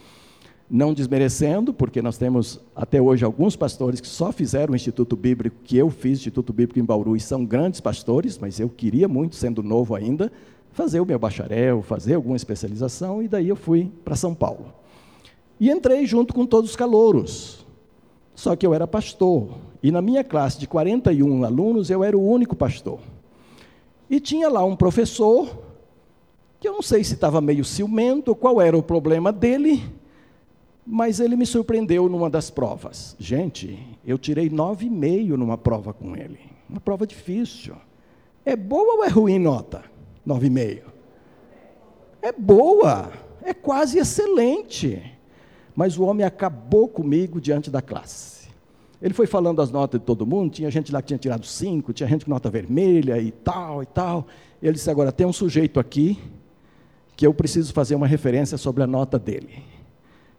Não 0.70 0.94
desmerecendo, 0.94 1.74
porque 1.74 2.00
nós 2.00 2.16
temos 2.16 2.60
até 2.76 3.02
hoje 3.02 3.24
alguns 3.24 3.56
pastores 3.56 4.00
que 4.00 4.06
só 4.06 4.30
fizeram 4.30 4.72
o 4.72 4.76
Instituto 4.76 5.16
Bíblico, 5.16 5.56
que 5.64 5.76
eu 5.76 5.90
fiz, 5.90 6.20
Instituto 6.20 6.52
Bíblico 6.52 6.78
em 6.78 6.84
Bauru, 6.84 7.16
e 7.16 7.20
são 7.20 7.44
grandes 7.44 7.80
pastores, 7.80 8.38
mas 8.38 8.60
eu 8.60 8.68
queria 8.68 9.08
muito, 9.08 9.34
sendo 9.34 9.64
novo 9.64 9.96
ainda, 9.96 10.30
fazer 10.70 11.00
o 11.00 11.04
meu 11.04 11.18
bacharel, 11.18 11.82
fazer 11.82 12.14
alguma 12.14 12.36
especialização, 12.36 13.20
e 13.20 13.26
daí 13.26 13.48
eu 13.48 13.56
fui 13.56 13.90
para 14.04 14.14
São 14.14 14.32
Paulo. 14.32 14.72
E 15.58 15.68
entrei 15.70 16.06
junto 16.06 16.32
com 16.32 16.46
todos 16.46 16.70
os 16.70 16.76
calouros. 16.76 17.61
Só 18.34 18.56
que 18.56 18.66
eu 18.66 18.72
era 18.74 18.86
pastor, 18.86 19.50
e 19.82 19.90
na 19.90 20.00
minha 20.00 20.24
classe 20.24 20.58
de 20.58 20.66
41 20.66 21.44
alunos, 21.44 21.90
eu 21.90 22.02
era 22.02 22.16
o 22.16 22.26
único 22.26 22.56
pastor. 22.56 23.00
E 24.08 24.20
tinha 24.20 24.48
lá 24.48 24.64
um 24.64 24.76
professor, 24.76 25.58
que 26.60 26.68
eu 26.68 26.72
não 26.72 26.82
sei 26.82 27.02
se 27.02 27.14
estava 27.14 27.40
meio 27.40 27.64
ciumento, 27.64 28.34
qual 28.34 28.60
era 28.60 28.76
o 28.76 28.82
problema 28.82 29.32
dele, 29.32 29.82
mas 30.86 31.20
ele 31.20 31.36
me 31.36 31.46
surpreendeu 31.46 32.08
numa 32.08 32.28
das 32.28 32.50
provas. 32.50 33.16
Gente, 33.18 33.78
eu 34.04 34.18
tirei 34.18 34.50
9,5 34.50 35.28
numa 35.36 35.56
prova 35.56 35.92
com 35.92 36.16
ele. 36.16 36.38
Uma 36.68 36.80
prova 36.80 37.06
difícil. 37.06 37.74
É 38.44 38.56
boa 38.56 38.96
ou 38.96 39.04
é 39.04 39.08
ruim 39.08 39.38
nota? 39.38 39.84
9,5. 40.26 40.82
É 42.20 42.32
boa, 42.32 43.12
é 43.42 43.52
quase 43.52 43.98
excelente. 43.98 45.02
Mas 45.74 45.98
o 45.98 46.04
homem 46.04 46.24
acabou 46.24 46.88
comigo 46.88 47.40
diante 47.40 47.70
da 47.70 47.80
classe. 47.80 48.48
Ele 49.00 49.14
foi 49.14 49.26
falando 49.26 49.60
as 49.60 49.70
notas 49.70 49.98
de 49.98 50.06
todo 50.06 50.24
mundo, 50.24 50.52
tinha 50.52 50.70
gente 50.70 50.92
lá 50.92 51.02
que 51.02 51.08
tinha 51.08 51.18
tirado 51.18 51.44
cinco, 51.44 51.92
tinha 51.92 52.08
gente 52.08 52.24
com 52.24 52.30
nota 52.30 52.48
vermelha 52.48 53.18
e 53.20 53.32
tal 53.32 53.82
e 53.82 53.86
tal. 53.86 54.26
Ele 54.62 54.74
disse: 54.74 54.88
agora 54.88 55.10
tem 55.10 55.26
um 55.26 55.32
sujeito 55.32 55.80
aqui 55.80 56.18
que 57.16 57.26
eu 57.26 57.34
preciso 57.34 57.72
fazer 57.72 57.94
uma 57.94 58.06
referência 58.06 58.56
sobre 58.56 58.82
a 58.82 58.86
nota 58.86 59.18
dele. 59.18 59.62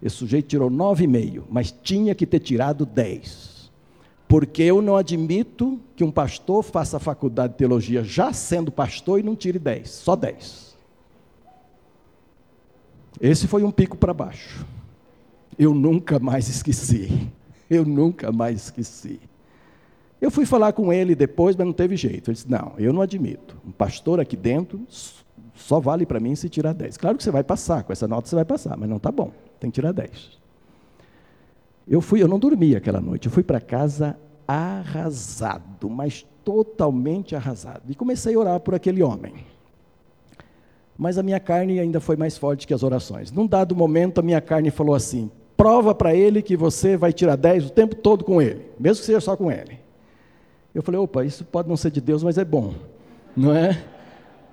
Esse 0.01 0.15
sujeito 0.15 0.47
tirou 0.47 0.69
nove 0.69 1.03
e 1.03 1.07
meio, 1.07 1.45
mas 1.49 1.71
tinha 1.71 2.15
que 2.15 2.25
ter 2.25 2.39
tirado 2.39 2.85
dez. 2.85 3.71
Porque 4.27 4.63
eu 4.63 4.81
não 4.81 4.95
admito 4.95 5.79
que 5.95 6.03
um 6.03 6.11
pastor 6.11 6.63
faça 6.63 6.99
faculdade 6.99 7.53
de 7.53 7.59
teologia 7.59 8.03
já 8.03 8.33
sendo 8.33 8.71
pastor 8.71 9.19
e 9.19 9.23
não 9.23 9.35
tire 9.35 9.59
dez, 9.59 9.89
só 9.89 10.15
dez. 10.15 10.75
Esse 13.21 13.47
foi 13.47 13.63
um 13.63 13.71
pico 13.71 13.97
para 13.97 14.13
baixo. 14.13 14.65
Eu 15.57 15.73
nunca 15.73 16.19
mais 16.19 16.47
esqueci. 16.47 17.31
Eu 17.69 17.85
nunca 17.85 18.31
mais 18.31 18.65
esqueci. 18.65 19.19
Eu 20.21 20.31
fui 20.31 20.45
falar 20.45 20.73
com 20.73 20.93
ele 20.93 21.15
depois, 21.15 21.55
mas 21.55 21.65
não 21.65 21.73
teve 21.73 21.97
jeito. 21.97 22.29
Ele 22.29 22.35
disse: 22.35 22.49
Não, 22.49 22.73
eu 22.77 22.93
não 22.93 23.01
admito. 23.01 23.57
Um 23.65 23.71
pastor 23.71 24.19
aqui 24.19 24.37
dentro 24.37 24.81
só 25.53 25.79
vale 25.79 26.05
para 26.05 26.19
mim 26.19 26.35
se 26.35 26.49
tirar 26.49 26.73
10. 26.73 26.97
Claro 26.97 27.17
que 27.17 27.23
você 27.23 27.31
vai 27.31 27.43
passar, 27.43 27.83
com 27.83 27.91
essa 27.91 28.07
nota 28.07 28.27
você 28.27 28.35
vai 28.35 28.45
passar, 28.45 28.77
mas 28.77 28.89
não 28.89 28.97
está 28.97 29.11
bom, 29.11 29.31
tem 29.59 29.69
que 29.69 29.75
tirar 29.75 29.91
10. 29.91 30.39
Eu 31.87 32.01
fui, 32.01 32.21
eu 32.23 32.27
não 32.27 32.39
dormi 32.39 32.75
aquela 32.75 33.01
noite, 33.01 33.27
eu 33.27 33.31
fui 33.31 33.43
para 33.43 33.59
casa 33.59 34.17
arrasado, 34.47 35.89
mas 35.89 36.25
totalmente 36.43 37.35
arrasado. 37.35 37.83
E 37.89 37.95
comecei 37.95 38.35
a 38.35 38.39
orar 38.39 38.59
por 38.59 38.73
aquele 38.73 39.03
homem. 39.03 39.33
Mas 40.97 41.17
a 41.17 41.23
minha 41.23 41.39
carne 41.39 41.79
ainda 41.79 41.99
foi 41.99 42.15
mais 42.15 42.37
forte 42.37 42.67
que 42.67 42.73
as 42.73 42.83
orações. 42.83 43.31
Num 43.31 43.47
dado 43.47 43.75
momento, 43.75 44.19
a 44.19 44.21
minha 44.21 44.41
carne 44.41 44.69
falou 44.69 44.95
assim: 44.95 45.29
prova 45.57 45.93
para 45.93 46.15
ele 46.15 46.41
que 46.41 46.55
você 46.55 46.97
vai 46.97 47.13
tirar 47.13 47.35
10 47.35 47.67
o 47.67 47.69
tempo 47.69 47.95
todo 47.95 48.23
com 48.23 48.41
ele, 48.41 48.65
mesmo 48.79 49.01
que 49.01 49.05
seja 49.05 49.21
só 49.21 49.35
com 49.35 49.51
ele. 49.51 49.79
Eu 50.73 50.81
falei, 50.81 50.99
opa, 50.99 51.23
isso 51.23 51.45
pode 51.45 51.69
não 51.69 51.77
ser 51.77 51.91
de 51.91 52.01
Deus, 52.01 52.23
mas 52.23 52.37
é 52.37 52.45
bom, 52.45 52.73
não 53.35 53.53
é? 53.55 53.83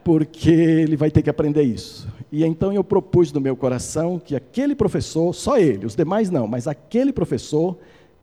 Porque 0.04 0.50
ele 0.50 0.96
vai 0.96 1.10
ter 1.10 1.22
que 1.22 1.30
aprender 1.30 1.62
isso. 1.62 2.08
E 2.30 2.44
então 2.44 2.72
eu 2.72 2.84
propus 2.84 3.32
no 3.32 3.40
meu 3.40 3.56
coração 3.56 4.18
que 4.18 4.36
aquele 4.36 4.74
professor, 4.74 5.34
só 5.34 5.58
ele, 5.58 5.86
os 5.86 5.96
demais 5.96 6.30
não, 6.30 6.46
mas 6.46 6.66
aquele 6.68 7.12
professor 7.12 7.76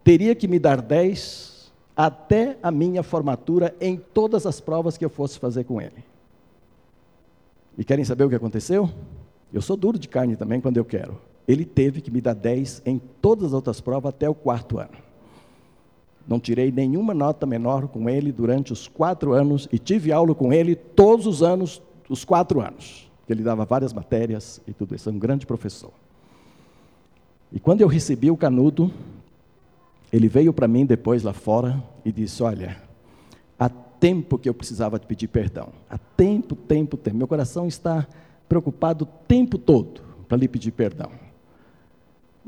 teria 0.03 0.35
que 0.35 0.47
me 0.47 0.59
dar 0.59 0.81
10 0.81 1.71
até 1.95 2.57
a 2.61 2.71
minha 2.71 3.01
formatura 3.01 3.75
em 3.81 3.97
todas 3.97 4.45
as 4.45 4.61
provas 4.61 4.97
que 4.97 5.03
eu 5.03 5.09
fosse 5.09 5.39
fazer 5.39 5.63
com 5.63 5.81
ele. 5.81 6.05
E 7.77 7.83
querem 7.83 8.05
saber 8.05 8.23
o 8.23 8.29
que 8.29 8.35
aconteceu? 8.35 8.89
Eu 9.51 9.61
sou 9.61 9.75
duro 9.75 9.97
de 9.97 10.07
carne 10.07 10.35
também 10.35 10.61
quando 10.61 10.77
eu 10.77 10.85
quero 10.85 11.19
ele 11.47 11.63
teve 11.63 12.01
que 12.01 12.11
me 12.11 12.19
dar 12.19 12.33
10 12.33 12.81
em 12.85 12.99
todas 13.21 13.45
as 13.45 13.53
outras 13.53 13.79
provas 13.79 14.09
até 14.09 14.29
o 14.29 14.35
quarto 14.35 14.79
ano. 14.79 15.07
Não 16.27 16.39
tirei 16.39 16.71
nenhuma 16.71 17.13
nota 17.13 17.45
menor 17.45 17.87
com 17.87 18.09
ele 18.09 18.33
durante 18.33 18.73
os 18.73 18.87
quatro 18.87 19.31
anos 19.31 19.67
e 19.71 19.79
tive 19.79 20.11
aula 20.11 20.35
com 20.35 20.51
ele 20.51 20.75
todos 20.75 21.25
os 21.25 21.41
anos, 21.41 21.81
os 22.09 22.25
quatro 22.25 22.59
anos. 22.59 23.09
Ele 23.29 23.43
dava 23.43 23.63
várias 23.63 23.93
matérias 23.93 24.61
e 24.67 24.73
tudo 24.73 24.93
isso, 24.93 25.07
é 25.07 25.11
um 25.11 25.19
grande 25.19 25.45
professor. 25.45 25.91
E 27.51 27.59
quando 27.61 27.79
eu 27.79 27.87
recebi 27.87 28.29
o 28.29 28.35
canudo, 28.35 28.91
ele 30.11 30.27
veio 30.27 30.51
para 30.51 30.67
mim 30.67 30.85
depois 30.85 31.23
lá 31.23 31.31
fora 31.31 31.81
e 32.03 32.11
disse: 32.11 32.43
Olha, 32.43 32.77
há 33.57 33.69
tempo 33.69 34.37
que 34.37 34.49
eu 34.49 34.53
precisava 34.53 34.99
te 34.99 35.07
pedir 35.07 35.27
perdão. 35.29 35.69
Há 35.89 35.97
tempo, 35.97 36.55
tempo, 36.55 36.97
tempo. 36.97 37.17
Meu 37.17 37.27
coração 37.27 37.67
está 37.67 38.05
preocupado 38.49 39.05
o 39.05 39.07
tempo 39.27 39.57
todo 39.57 40.01
para 40.27 40.37
lhe 40.37 40.47
pedir 40.47 40.71
perdão. 40.71 41.09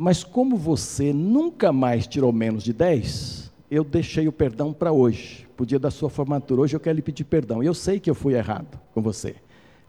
Mas 0.01 0.23
como 0.23 0.55
você 0.55 1.11
nunca 1.11 1.73
mais 1.73 2.07
tirou 2.07 2.31
menos 2.31 2.63
de 2.63 2.71
10, 2.71 3.51
eu 3.69 3.83
deixei 3.83 4.29
o 4.29 4.31
perdão 4.31 4.71
para 4.71 4.93
hoje, 4.93 5.45
para 5.57 5.63
o 5.65 5.65
dia 5.65 5.77
da 5.77 5.91
sua 5.91 6.09
formatura. 6.09 6.61
Hoje 6.61 6.73
eu 6.73 6.79
quero 6.79 6.95
lhe 6.95 7.01
pedir 7.01 7.25
perdão. 7.25 7.61
Eu 7.61 7.73
sei 7.73 7.99
que 7.99 8.09
eu 8.09 8.15
fui 8.15 8.33
errado 8.33 8.79
com 8.93 9.01
você. 9.01 9.35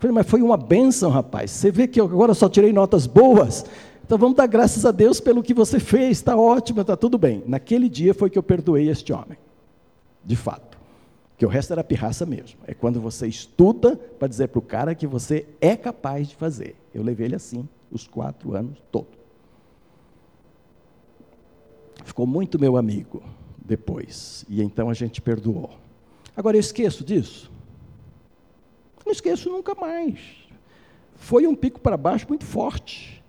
falei, 0.00 0.12
mas 0.12 0.28
foi 0.28 0.42
uma 0.42 0.56
benção, 0.56 1.10
rapaz. 1.10 1.52
Você 1.52 1.70
vê 1.70 1.86
que 1.86 2.00
eu 2.00 2.06
agora 2.06 2.34
só 2.34 2.48
tirei 2.48 2.72
notas 2.72 3.06
boas. 3.06 3.64
Então 4.04 4.18
vamos 4.18 4.34
dar 4.36 4.48
graças 4.48 4.84
a 4.84 4.90
Deus 4.90 5.20
pelo 5.20 5.44
que 5.44 5.54
você 5.54 5.78
fez. 5.78 6.18
Está 6.18 6.36
ótimo, 6.36 6.80
está 6.80 6.96
tudo 6.96 7.16
bem. 7.16 7.44
Naquele 7.46 7.88
dia 7.88 8.12
foi 8.12 8.28
que 8.28 8.36
eu 8.36 8.42
perdoei 8.42 8.88
este 8.88 9.12
homem. 9.12 9.38
De 10.24 10.34
fato. 10.34 10.76
Que 11.38 11.46
o 11.46 11.48
resto 11.48 11.72
era 11.72 11.84
pirraça 11.84 12.26
mesmo. 12.26 12.58
É 12.66 12.74
quando 12.74 13.00
você 13.00 13.28
estuda 13.28 13.94
para 14.18 14.26
dizer 14.26 14.48
para 14.48 14.58
o 14.58 14.62
cara 14.62 14.92
que 14.92 15.06
você 15.06 15.46
é 15.60 15.76
capaz 15.76 16.26
de 16.26 16.34
fazer. 16.34 16.74
Eu 16.92 17.04
levei 17.04 17.26
ele 17.26 17.36
assim, 17.36 17.68
os 17.92 18.08
quatro 18.08 18.56
anos 18.56 18.82
todos. 18.90 19.19
Ficou 22.04 22.26
muito 22.26 22.58
meu 22.58 22.76
amigo 22.76 23.22
depois. 23.64 24.44
E 24.48 24.62
então 24.62 24.90
a 24.90 24.94
gente 24.94 25.20
perdoou. 25.20 25.70
Agora 26.36 26.56
eu 26.56 26.60
esqueço 26.60 27.04
disso? 27.04 27.50
Não 29.04 29.12
esqueço 29.12 29.50
nunca 29.50 29.74
mais. 29.74 30.18
Foi 31.16 31.46
um 31.46 31.54
pico 31.54 31.80
para 31.80 31.96
baixo 31.96 32.26
muito 32.28 32.44
forte. 32.44 33.22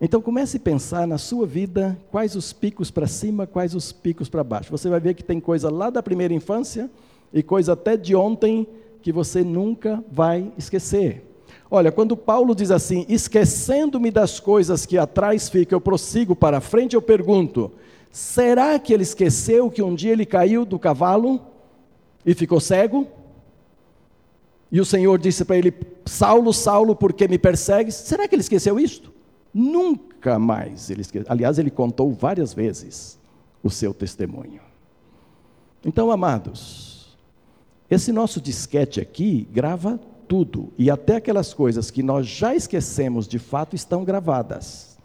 Então 0.00 0.20
comece 0.20 0.58
a 0.58 0.60
pensar 0.60 1.06
na 1.06 1.16
sua 1.16 1.46
vida 1.46 1.98
quais 2.10 2.36
os 2.36 2.52
picos 2.52 2.90
para 2.90 3.06
cima, 3.06 3.46
quais 3.46 3.74
os 3.74 3.92
picos 3.92 4.28
para 4.28 4.44
baixo. 4.44 4.70
Você 4.70 4.88
vai 4.88 5.00
ver 5.00 5.14
que 5.14 5.24
tem 5.24 5.40
coisa 5.40 5.70
lá 5.70 5.88
da 5.88 6.02
primeira 6.02 6.34
infância 6.34 6.90
e 7.32 7.42
coisa 7.42 7.72
até 7.72 7.96
de 7.96 8.14
ontem 8.14 8.66
que 9.00 9.10
você 9.10 9.42
nunca 9.42 10.04
vai 10.10 10.52
esquecer. 10.58 11.24
Olha, 11.70 11.90
quando 11.90 12.16
Paulo 12.16 12.54
diz 12.54 12.70
assim, 12.70 13.04
esquecendo-me 13.08 14.10
das 14.10 14.38
coisas 14.38 14.86
que 14.86 14.96
atrás 14.96 15.48
ficam, 15.48 15.76
eu 15.76 15.80
prossigo 15.80 16.36
para 16.36 16.60
frente, 16.60 16.94
eu 16.94 17.02
pergunto: 17.02 17.72
será 18.10 18.78
que 18.78 18.92
ele 18.92 19.02
esqueceu 19.02 19.70
que 19.70 19.82
um 19.82 19.94
dia 19.94 20.12
ele 20.12 20.24
caiu 20.24 20.64
do 20.64 20.78
cavalo 20.78 21.40
e 22.24 22.34
ficou 22.34 22.60
cego? 22.60 23.06
E 24.70 24.80
o 24.80 24.84
Senhor 24.84 25.18
disse 25.18 25.44
para 25.44 25.56
ele: 25.56 25.74
Saulo, 26.04 26.52
Saulo, 26.52 26.94
por 26.94 27.12
que 27.12 27.26
me 27.26 27.38
persegues? 27.38 27.94
Será 27.94 28.28
que 28.28 28.34
ele 28.34 28.42
esqueceu 28.42 28.78
isto? 28.78 29.12
Nunca 29.52 30.38
mais 30.38 30.90
ele 30.90 31.00
esqueceu. 31.00 31.26
Aliás, 31.30 31.58
ele 31.58 31.70
contou 31.70 32.12
várias 32.12 32.52
vezes 32.52 33.18
o 33.62 33.70
seu 33.70 33.92
testemunho. 33.94 34.60
Então, 35.84 36.10
amados, 36.10 37.16
esse 37.90 38.12
nosso 38.12 38.40
disquete 38.40 39.00
aqui 39.00 39.48
grava 39.52 40.00
tudo, 40.28 40.72
e 40.76 40.90
até 40.90 41.16
aquelas 41.16 41.54
coisas 41.54 41.90
que 41.90 42.02
nós 42.02 42.26
já 42.26 42.54
esquecemos 42.54 43.26
de 43.26 43.38
fato 43.38 43.76
estão 43.76 44.04
gravadas. 44.04 44.96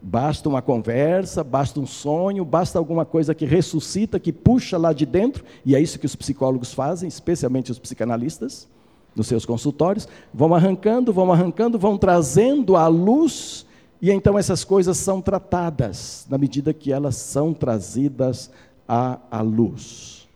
Basta 0.00 0.48
uma 0.48 0.62
conversa, 0.62 1.42
basta 1.42 1.80
um 1.80 1.86
sonho, 1.86 2.44
basta 2.44 2.78
alguma 2.78 3.04
coisa 3.04 3.34
que 3.34 3.44
ressuscita, 3.44 4.20
que 4.20 4.32
puxa 4.32 4.78
lá 4.78 4.92
de 4.92 5.04
dentro, 5.04 5.44
e 5.64 5.74
é 5.74 5.80
isso 5.80 5.98
que 5.98 6.06
os 6.06 6.14
psicólogos 6.14 6.72
fazem, 6.72 7.08
especialmente 7.08 7.72
os 7.72 7.78
psicanalistas, 7.78 8.68
nos 9.16 9.26
seus 9.26 9.46
consultórios, 9.46 10.06
vão 10.32 10.54
arrancando, 10.54 11.12
vão 11.12 11.32
arrancando, 11.32 11.78
vão 11.78 11.96
trazendo 11.96 12.76
à 12.76 12.86
luz, 12.86 13.66
e 14.00 14.10
então 14.10 14.38
essas 14.38 14.62
coisas 14.62 14.96
são 14.98 15.20
tratadas, 15.20 16.26
na 16.28 16.36
medida 16.36 16.72
que 16.72 16.92
elas 16.92 17.16
são 17.16 17.52
trazidas 17.54 18.50
à, 18.86 19.18
à 19.30 19.40
luz. 19.40 20.28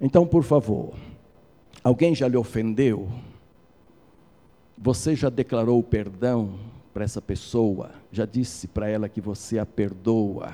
Então, 0.00 0.26
por 0.26 0.44
favor, 0.44 0.92
alguém 1.82 2.14
já 2.14 2.28
lhe 2.28 2.36
ofendeu? 2.36 3.08
Você 4.80 5.14
já 5.14 5.28
declarou 5.28 5.82
perdão? 5.82 6.68
para 6.98 7.04
essa 7.04 7.22
pessoa, 7.22 7.92
já 8.10 8.26
disse 8.26 8.66
para 8.66 8.88
ela 8.88 9.08
que 9.08 9.20
você 9.20 9.60
a 9.60 9.64
perdoa, 9.64 10.52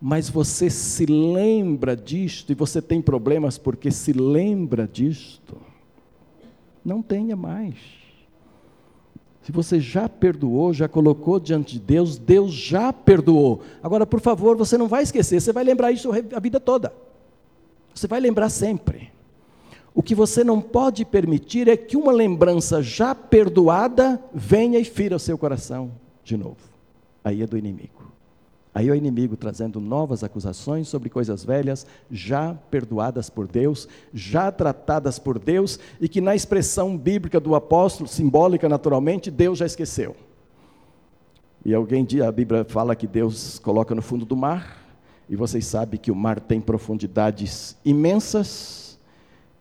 mas 0.00 0.28
você 0.28 0.68
se 0.68 1.06
lembra 1.06 1.96
disto 1.96 2.50
e 2.50 2.56
você 2.56 2.82
tem 2.82 3.00
problemas 3.00 3.56
porque 3.56 3.88
se 3.88 4.12
lembra 4.12 4.88
disto, 4.88 5.56
não 6.84 7.00
tenha 7.00 7.36
mais. 7.36 7.76
Se 9.42 9.52
você 9.52 9.78
já 9.78 10.08
perdoou, 10.08 10.74
já 10.74 10.88
colocou 10.88 11.38
diante 11.38 11.74
de 11.74 11.80
Deus, 11.80 12.18
Deus 12.18 12.52
já 12.52 12.92
perdoou. 12.92 13.62
Agora, 13.80 14.04
por 14.04 14.20
favor, 14.20 14.56
você 14.56 14.76
não 14.76 14.88
vai 14.88 15.04
esquecer, 15.04 15.40
você 15.40 15.52
vai 15.52 15.62
lembrar 15.62 15.92
isso 15.92 16.10
a 16.34 16.40
vida 16.40 16.58
toda. 16.58 16.92
Você 17.94 18.08
vai 18.08 18.18
lembrar 18.18 18.48
sempre. 18.48 19.12
O 19.94 20.02
que 20.02 20.14
você 20.14 20.44
não 20.44 20.60
pode 20.60 21.04
permitir 21.04 21.68
é 21.68 21.76
que 21.76 21.96
uma 21.96 22.12
lembrança 22.12 22.82
já 22.82 23.14
perdoada 23.14 24.22
venha 24.32 24.78
e 24.78 24.84
fira 24.84 25.16
o 25.16 25.20
seu 25.20 25.36
coração 25.36 25.90
de 26.22 26.36
novo. 26.36 26.58
Aí 27.24 27.42
é 27.42 27.46
do 27.46 27.58
inimigo. 27.58 28.00
Aí 28.72 28.88
é 28.88 28.92
o 28.92 28.94
inimigo 28.94 29.36
trazendo 29.36 29.80
novas 29.80 30.22
acusações 30.22 30.86
sobre 30.86 31.10
coisas 31.10 31.44
velhas, 31.44 31.84
já 32.08 32.54
perdoadas 32.70 33.28
por 33.28 33.48
Deus, 33.48 33.88
já 34.14 34.52
tratadas 34.52 35.18
por 35.18 35.40
Deus, 35.40 35.80
e 36.00 36.08
que 36.08 36.20
na 36.20 36.36
expressão 36.36 36.96
bíblica 36.96 37.40
do 37.40 37.56
apóstolo, 37.56 38.08
simbólica 38.08 38.68
naturalmente, 38.68 39.28
Deus 39.28 39.58
já 39.58 39.66
esqueceu. 39.66 40.14
E 41.64 41.74
alguém 41.74 42.04
diz, 42.04 42.22
a 42.22 42.30
Bíblia 42.30 42.64
fala 42.64 42.94
que 42.94 43.08
Deus 43.08 43.58
coloca 43.58 43.92
no 43.92 44.02
fundo 44.02 44.24
do 44.24 44.36
mar, 44.36 44.78
e 45.28 45.34
vocês 45.34 45.66
sabem 45.66 45.98
que 45.98 46.10
o 46.10 46.14
mar 46.14 46.38
tem 46.38 46.60
profundidades 46.60 47.76
imensas, 47.84 48.89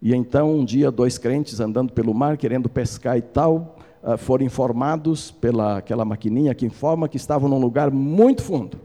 e 0.01 0.15
então, 0.15 0.55
um 0.55 0.63
dia, 0.63 0.89
dois 0.89 1.17
crentes 1.17 1.59
andando 1.59 1.91
pelo 1.91 2.13
mar, 2.13 2.37
querendo 2.37 2.69
pescar 2.69 3.17
e 3.17 3.21
tal, 3.21 3.75
ah, 4.01 4.15
foram 4.15 4.45
informados 4.45 5.29
pela 5.29 5.77
aquela 5.77 6.05
maquininha 6.05 6.55
que 6.55 6.65
informa 6.65 7.09
que 7.09 7.17
estavam 7.17 7.49
num 7.49 7.59
lugar 7.59 7.91
muito 7.91 8.41
fundo. 8.41 8.77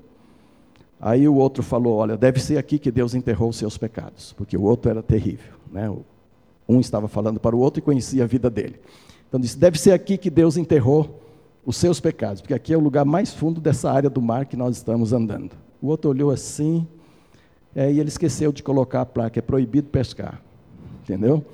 Aí 1.01 1.29
o 1.29 1.37
outro 1.37 1.63
falou: 1.63 1.99
Olha, 1.99 2.17
deve 2.17 2.41
ser 2.41 2.59
aqui 2.59 2.81
que 2.81 2.91
Deus 2.91 3.15
enterrou 3.15 3.51
os 3.51 3.57
seus 3.57 3.79
pecados, 3.79 4.33
porque 4.33 4.57
o 4.57 4.63
outro 4.63 4.91
era 4.91 5.03
terrível. 5.03 5.55
Né? 5.71 5.95
Um 6.69 6.81
estava 6.81 7.07
falando 7.07 7.39
para 7.39 7.55
o 7.55 7.61
outro 7.61 7.79
e 7.79 7.83
conhecia 7.83 8.25
a 8.25 8.27
vida 8.27 8.51
dele. 8.51 8.81
Então 9.29 9.39
disse: 9.39 9.57
Deve 9.57 9.79
ser 9.79 9.93
aqui 9.93 10.19
que 10.19 10.31
Deus 10.31 10.57
enterrou 10.57 11.21
os 11.65 11.77
seus 11.77 12.01
pecados, 12.01 12.41
porque 12.41 12.55
aqui 12.55 12.75
é 12.75 12.77
o 12.77 12.81
lugar 12.81 13.05
mais 13.05 13.33
fundo 13.33 13.61
dessa 13.61 13.91
área 13.91 14.11
do 14.11 14.21
mar 14.21 14.47
que 14.47 14.57
nós 14.57 14.77
estamos 14.77 15.13
andando. 15.13 15.53
O 15.81 15.87
outro 15.87 16.11
olhou 16.11 16.31
assim, 16.31 16.87
é, 17.75 17.91
e 17.93 18.01
ele 18.01 18.09
esqueceu 18.09 18.51
de 18.51 18.65
colocar 18.65 19.03
a 19.03 19.07
placa: 19.07 19.39
é 19.39 19.43
proibido 19.43 19.89
pescar 19.91 20.44
entendeu? 21.05 21.45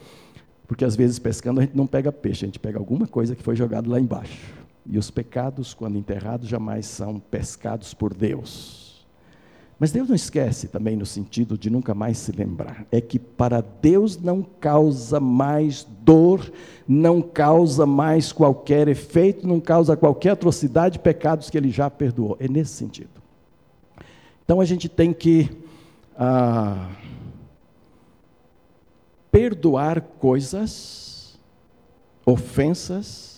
Porque 0.67 0.85
às 0.85 0.97
vezes 0.97 1.19
pescando 1.19 1.61
a 1.61 1.65
gente 1.65 1.77
não 1.77 1.87
pega 1.87 2.11
peixe, 2.11 2.45
a 2.45 2.49
gente 2.49 2.59
pega 2.59 2.79
alguma 2.79 3.07
coisa 3.07 3.37
que 3.37 3.43
foi 3.43 3.55
jogada 3.55 3.91
lá 3.91 4.01
embaixo. 4.01 4.55
E 4.87 4.97
os 4.97 5.11
pecados, 5.11 5.75
quando 5.75 5.99
enterrados, 5.99 6.49
jamais 6.49 6.87
são 6.87 7.19
pescados 7.19 7.93
por 7.93 8.15
Deus. 8.15 9.07
Mas 9.81 9.93
Deus 9.93 10.09
não 10.09 10.15
esquece 10.15 10.69
também 10.69 10.95
no 10.95 11.07
sentido 11.07 11.57
de 11.57 11.71
nunca 11.71 11.95
mais 11.95 12.19
se 12.19 12.33
lembrar. 12.33 12.85
É 12.93 13.01
que 13.01 13.19
para 13.19 13.63
Deus 13.63 14.21
não 14.21 14.43
causa 14.43 15.19
mais 15.19 15.87
dor, 16.03 16.53
não 16.87 17.23
causa 17.23 17.87
mais 17.87 18.31
qualquer 18.31 18.89
efeito, 18.89 19.49
não 19.49 19.59
causa 19.59 19.97
qualquer 19.97 20.31
atrocidade, 20.31 20.99
pecados 20.99 21.49
que 21.49 21.57
Ele 21.57 21.71
já 21.71 21.89
perdoou. 21.89 22.37
É 22.39 22.47
nesse 22.47 22.73
sentido. 22.73 23.09
Então 24.45 24.61
a 24.61 24.65
gente 24.67 24.87
tem 24.87 25.15
que. 25.15 25.49
Ah, 26.15 26.91
perdoar 29.31 30.01
coisas, 30.01 31.39
ofensas, 32.25 33.31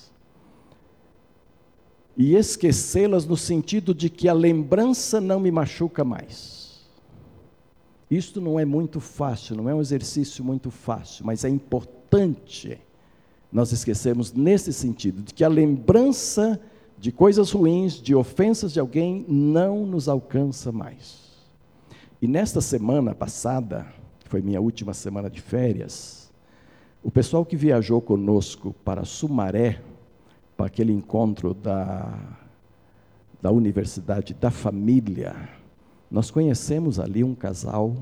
e 2.17 2.35
esquecê-las 2.35 3.25
no 3.27 3.37
sentido 3.37 3.95
de 3.95 4.11
que 4.11 4.29
a 4.29 4.35
lembrança 4.35 5.21
não 5.21 5.41
me 5.41 5.51
machuca 5.51 6.05
mais. 6.05 6.83
Isto 8.11 8.41
não 8.41 8.61
é 8.61 8.65
muito 8.65 9.01
fácil, 9.01 9.57
não 9.57 9.69
é 9.69 9.75
um 9.75 9.81
exercício 9.81 10.45
muito 10.45 10.71
fácil, 10.71 11.25
mas 11.25 11.45
é 11.45 11.49
importante 11.49 12.79
nós 13.51 13.73
esquecermos 13.73 14.33
nesse 14.33 14.73
sentido, 14.73 15.23
de 15.23 15.33
que 15.33 15.45
a 15.45 15.49
lembrança 15.49 16.61
de 16.99 17.11
coisas 17.11 17.51
ruins, 17.51 17.95
de 17.95 18.15
ofensas 18.15 18.73
de 18.73 18.81
alguém, 18.81 19.25
não 19.29 19.87
nos 19.87 20.09
alcança 20.09 20.71
mais. 20.71 21.21
E 22.21 22.29
nesta 22.29 22.61
semana 22.61 23.15
passada, 23.15 23.87
foi 24.33 24.41
minha 24.41 24.63
última 24.63 24.95
semana 24.95 25.29
de 25.29 25.43
férias, 25.43 26.33
o 27.03 27.11
pessoal 27.11 27.45
que 27.45 27.55
viajou 27.55 28.01
conosco 28.01 28.75
para 28.83 29.05
Sumaré, 29.05 29.83
para 30.57 30.69
aquele 30.69 30.91
encontro 30.91 31.53
da, 31.53 32.19
da 33.43 33.51
Universidade 33.51 34.33
da 34.33 34.51
Família, 34.51 35.37
nós 36.11 36.31
conhecemos 36.31 36.99
ali 36.99 37.23
um 37.23 37.35
casal, 37.35 37.95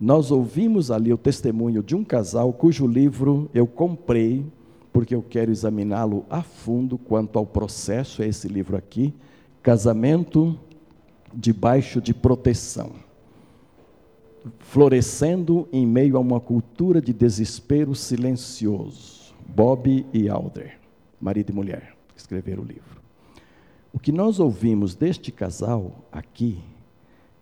nós 0.00 0.32
ouvimos 0.32 0.90
ali 0.90 1.12
o 1.12 1.16
testemunho 1.16 1.84
de 1.84 1.94
um 1.94 2.02
casal 2.02 2.52
cujo 2.52 2.84
livro 2.84 3.48
eu 3.54 3.64
comprei, 3.64 4.44
porque 4.92 5.14
eu 5.14 5.22
quero 5.22 5.52
examiná-lo 5.52 6.26
a 6.28 6.42
fundo 6.42 6.98
quanto 6.98 7.38
ao 7.38 7.46
processo, 7.46 8.24
é 8.24 8.26
esse 8.26 8.48
livro 8.48 8.76
aqui, 8.76 9.14
Casamento 9.62 10.58
debaixo 11.32 12.00
de 12.00 12.12
proteção 12.12 12.90
florescendo 14.60 15.68
em 15.72 15.86
meio 15.86 16.16
a 16.16 16.20
uma 16.20 16.40
cultura 16.40 17.00
de 17.00 17.12
desespero 17.12 17.94
silencioso. 17.94 19.34
Bob 19.46 20.06
e 20.12 20.28
Alder, 20.28 20.78
marido 21.20 21.50
e 21.50 21.54
mulher, 21.54 21.96
escreveram 22.16 22.62
o 22.62 22.66
livro. 22.66 23.00
O 23.92 23.98
que 23.98 24.12
nós 24.12 24.38
ouvimos 24.38 24.94
deste 24.94 25.32
casal 25.32 26.04
aqui 26.12 26.62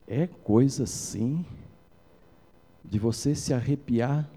é 0.07 0.27
coisa 0.27 0.85
assim 0.85 1.45
de 2.83 2.99
você 2.99 3.35
se 3.35 3.53
arrepiar 3.53 4.29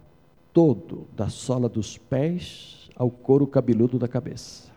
todo, 0.51 1.07
da 1.15 1.29
sola 1.29 1.69
dos 1.69 1.97
pés 1.97 2.89
ao 2.95 3.09
couro 3.09 3.47
cabeludo 3.47 3.97
da 3.97 4.07
cabeça. 4.07 4.69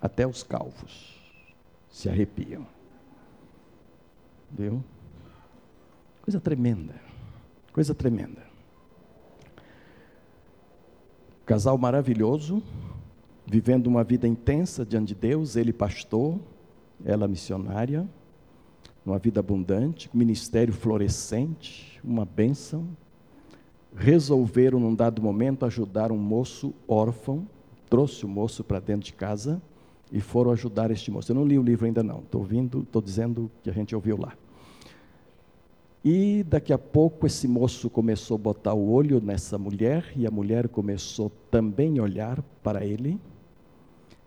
Até 0.00 0.26
os 0.26 0.42
calvos 0.42 1.20
se 1.90 2.08
arrepiam. 2.08 2.66
Viu? 4.50 4.82
Coisa 6.24 6.40
tremenda. 6.40 6.94
Coisa 7.70 7.94
tremenda. 7.94 8.42
Casal 11.44 11.76
maravilhoso, 11.76 12.62
vivendo 13.46 13.88
uma 13.88 14.02
vida 14.02 14.26
intensa 14.26 14.86
diante 14.86 15.08
de 15.08 15.16
Deus, 15.16 15.54
ele 15.54 15.70
pastor, 15.70 16.40
ela 17.04 17.28
missionária, 17.28 18.08
uma 19.04 19.18
vida 19.18 19.40
abundante, 19.40 20.08
ministério 20.14 20.72
florescente, 20.72 22.00
uma 22.02 22.24
bênção. 22.24 22.88
Resolveram, 23.94 24.80
num 24.80 24.94
dado 24.94 25.20
momento, 25.20 25.66
ajudar 25.66 26.10
um 26.10 26.16
moço 26.16 26.72
órfão, 26.88 27.46
trouxe 27.90 28.24
o 28.24 28.28
moço 28.30 28.64
para 28.64 28.80
dentro 28.80 29.04
de 29.04 29.12
casa 29.12 29.60
e 30.10 30.22
foram 30.22 30.52
ajudar 30.52 30.90
este 30.90 31.10
moço. 31.10 31.30
Eu 31.30 31.36
não 31.36 31.44
li 31.44 31.58
o 31.58 31.62
livro 31.62 31.84
ainda 31.84 32.02
não, 32.02 32.20
estou 32.20 32.40
ouvindo, 32.40 32.80
estou 32.80 33.02
dizendo 33.02 33.50
que 33.62 33.68
a 33.68 33.74
gente 33.74 33.94
ouviu 33.94 34.16
lá. 34.16 34.32
E 36.04 36.44
daqui 36.44 36.70
a 36.70 36.76
pouco 36.76 37.26
esse 37.26 37.48
moço 37.48 37.88
começou 37.88 38.34
a 38.34 38.38
botar 38.38 38.74
o 38.74 38.90
olho 38.90 39.22
nessa 39.22 39.56
mulher, 39.56 40.12
e 40.14 40.26
a 40.26 40.30
mulher 40.30 40.68
começou 40.68 41.32
também 41.50 41.98
a 41.98 42.02
olhar 42.02 42.42
para 42.62 42.84
ele. 42.84 43.18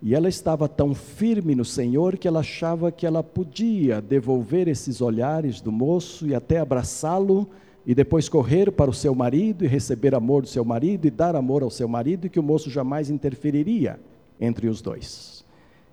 E 0.02 0.16
ela 0.16 0.28
estava 0.28 0.68
tão 0.68 0.96
firme 0.96 1.54
no 1.54 1.64
Senhor 1.64 2.18
que 2.18 2.28
ela 2.28 2.40
achava 2.40 2.92
que 2.92 3.06
ela 3.06 3.22
podia 3.22 4.02
devolver 4.02 4.68
esses 4.68 5.02
olhares 5.02 5.62
do 5.62 5.72
moço 5.72 6.26
e 6.26 6.34
até 6.34 6.58
abraçá-lo, 6.58 7.48
e 7.86 7.94
depois 7.94 8.28
correr 8.28 8.72
para 8.72 8.90
o 8.90 8.94
seu 8.94 9.14
marido 9.14 9.64
e 9.64 9.68
receber 9.68 10.16
amor 10.16 10.42
do 10.42 10.48
seu 10.48 10.66
marido 10.66 11.06
e 11.06 11.12
dar 11.12 11.36
amor 11.36 11.62
ao 11.62 11.70
seu 11.70 11.88
marido, 11.88 12.26
e 12.26 12.30
que 12.30 12.40
o 12.40 12.44
moço 12.44 12.72
jamais 12.72 13.12
interferiria 13.12 14.00
entre 14.42 14.68
os 14.68 14.82
dois. 14.82 15.46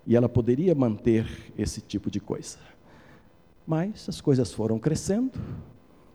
E 0.07 0.15
ela 0.15 0.27
poderia 0.27 0.73
manter 0.73 1.27
esse 1.55 1.79
tipo 1.79 2.09
de 2.09 2.19
coisa. 2.19 2.57
Mas 3.67 4.09
as 4.09 4.19
coisas 4.19 4.51
foram 4.51 4.77
crescendo, 4.77 5.31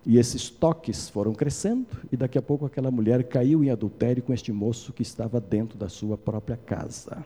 e 0.07 0.19
esses 0.19 0.49
toques 0.49 1.09
foram 1.09 1.33
crescendo, 1.33 1.87
e 2.11 2.17
daqui 2.17 2.39
a 2.39 2.43
pouco 2.43 2.65
aquela 2.65 2.91
mulher 2.91 3.25
caiu 3.25 3.63
em 3.63 3.71
adultério 3.71 4.23
com 4.23 4.33
este 4.33 4.51
moço 4.51 4.93
que 4.93 5.03
estava 5.03 5.41
dentro 5.41 5.77
da 5.77 5.89
sua 5.89 6.17
própria 6.17 6.57
casa. 6.57 7.25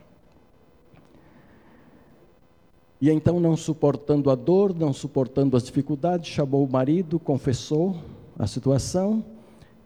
E 3.01 3.11
então, 3.11 3.39
não 3.39 3.57
suportando 3.57 4.31
a 4.31 4.35
dor, 4.35 4.75
não 4.75 4.93
suportando 4.93 5.57
as 5.57 5.65
dificuldades, 5.65 6.31
chamou 6.31 6.65
o 6.65 6.71
marido, 6.71 7.19
confessou 7.19 7.97
a 8.39 8.47
situação 8.47 9.25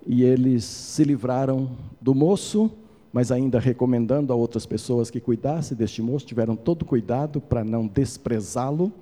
e 0.07 0.23
eles 0.23 0.65
se 0.65 1.05
livraram 1.05 1.71
do 2.01 2.15
moço, 2.15 2.71
mas 3.13 3.33
ainda 3.33 3.59
recomendando 3.59 4.33
a 4.33 4.37
outras 4.37 4.65
pessoas 4.65 5.11
que 5.11 5.21
cuidassem 5.21 5.77
deste 5.77 6.01
moço, 6.01 6.27
tiveram 6.27 6.55
todo 6.55 6.85
cuidado 6.85 7.41
para 7.41 7.65
não 7.65 7.87
desprezá-lo 7.87 8.93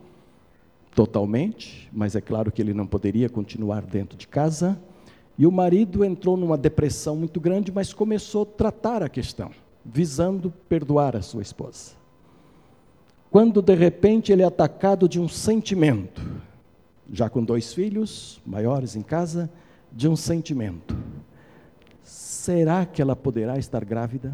totalmente, 0.97 1.91
mas 1.93 2.17
é 2.17 2.23
claro 2.23 2.51
que 2.51 2.61
ele 2.61 2.73
não 2.73 2.87
poderia 2.87 3.29
continuar 3.29 3.83
dentro 3.83 4.17
de 4.17 4.27
casa. 4.27 4.81
E 5.37 5.47
o 5.47 5.53
marido 5.53 6.03
entrou 6.03 6.39
numa 6.39 6.57
depressão 6.57 7.15
muito 7.15 7.39
grande, 7.39 7.71
mas 7.71 7.93
começou 7.93 8.45
a 8.45 8.47
tratar 8.47 9.03
a 9.03 9.09
questão, 9.09 9.51
visando 9.85 10.51
perdoar 10.71 11.15
a 11.15 11.21
sua 11.21 11.43
esposa. 11.43 11.93
Quando 13.31 13.61
de 13.61 13.75
repente 13.75 14.33
ele 14.33 14.41
é 14.41 14.47
atacado 14.47 15.07
de 15.07 15.21
um 15.21 15.29
sentimento, 15.29 16.23
já 17.13 17.29
com 17.29 17.45
dois 17.45 17.75
filhos 17.75 18.41
maiores 18.47 18.97
em 18.97 19.03
casa, 19.03 19.51
de 19.93 20.09
um 20.09 20.17
sentimento: 20.17 20.97
será 22.03 22.87
que 22.87 23.03
ela 23.03 23.15
poderá 23.15 23.59
estar 23.59 23.85
grávida? 23.85 24.33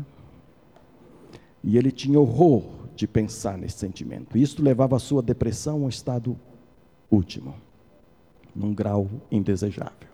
E 1.64 1.76
ele 1.76 1.90
tinha 1.90 2.20
horror 2.20 2.62
de 2.94 3.08
pensar 3.08 3.58
nesse 3.58 3.78
sentimento. 3.78 4.38
Isso 4.38 4.62
levava 4.62 4.94
a 4.94 5.00
sua 5.00 5.20
depressão 5.22 5.82
a 5.82 5.86
um 5.86 5.88
estado 5.88 6.38
último, 7.12 7.54
num 8.54 8.74
grau 8.74 9.08
indesejável. 9.30 10.08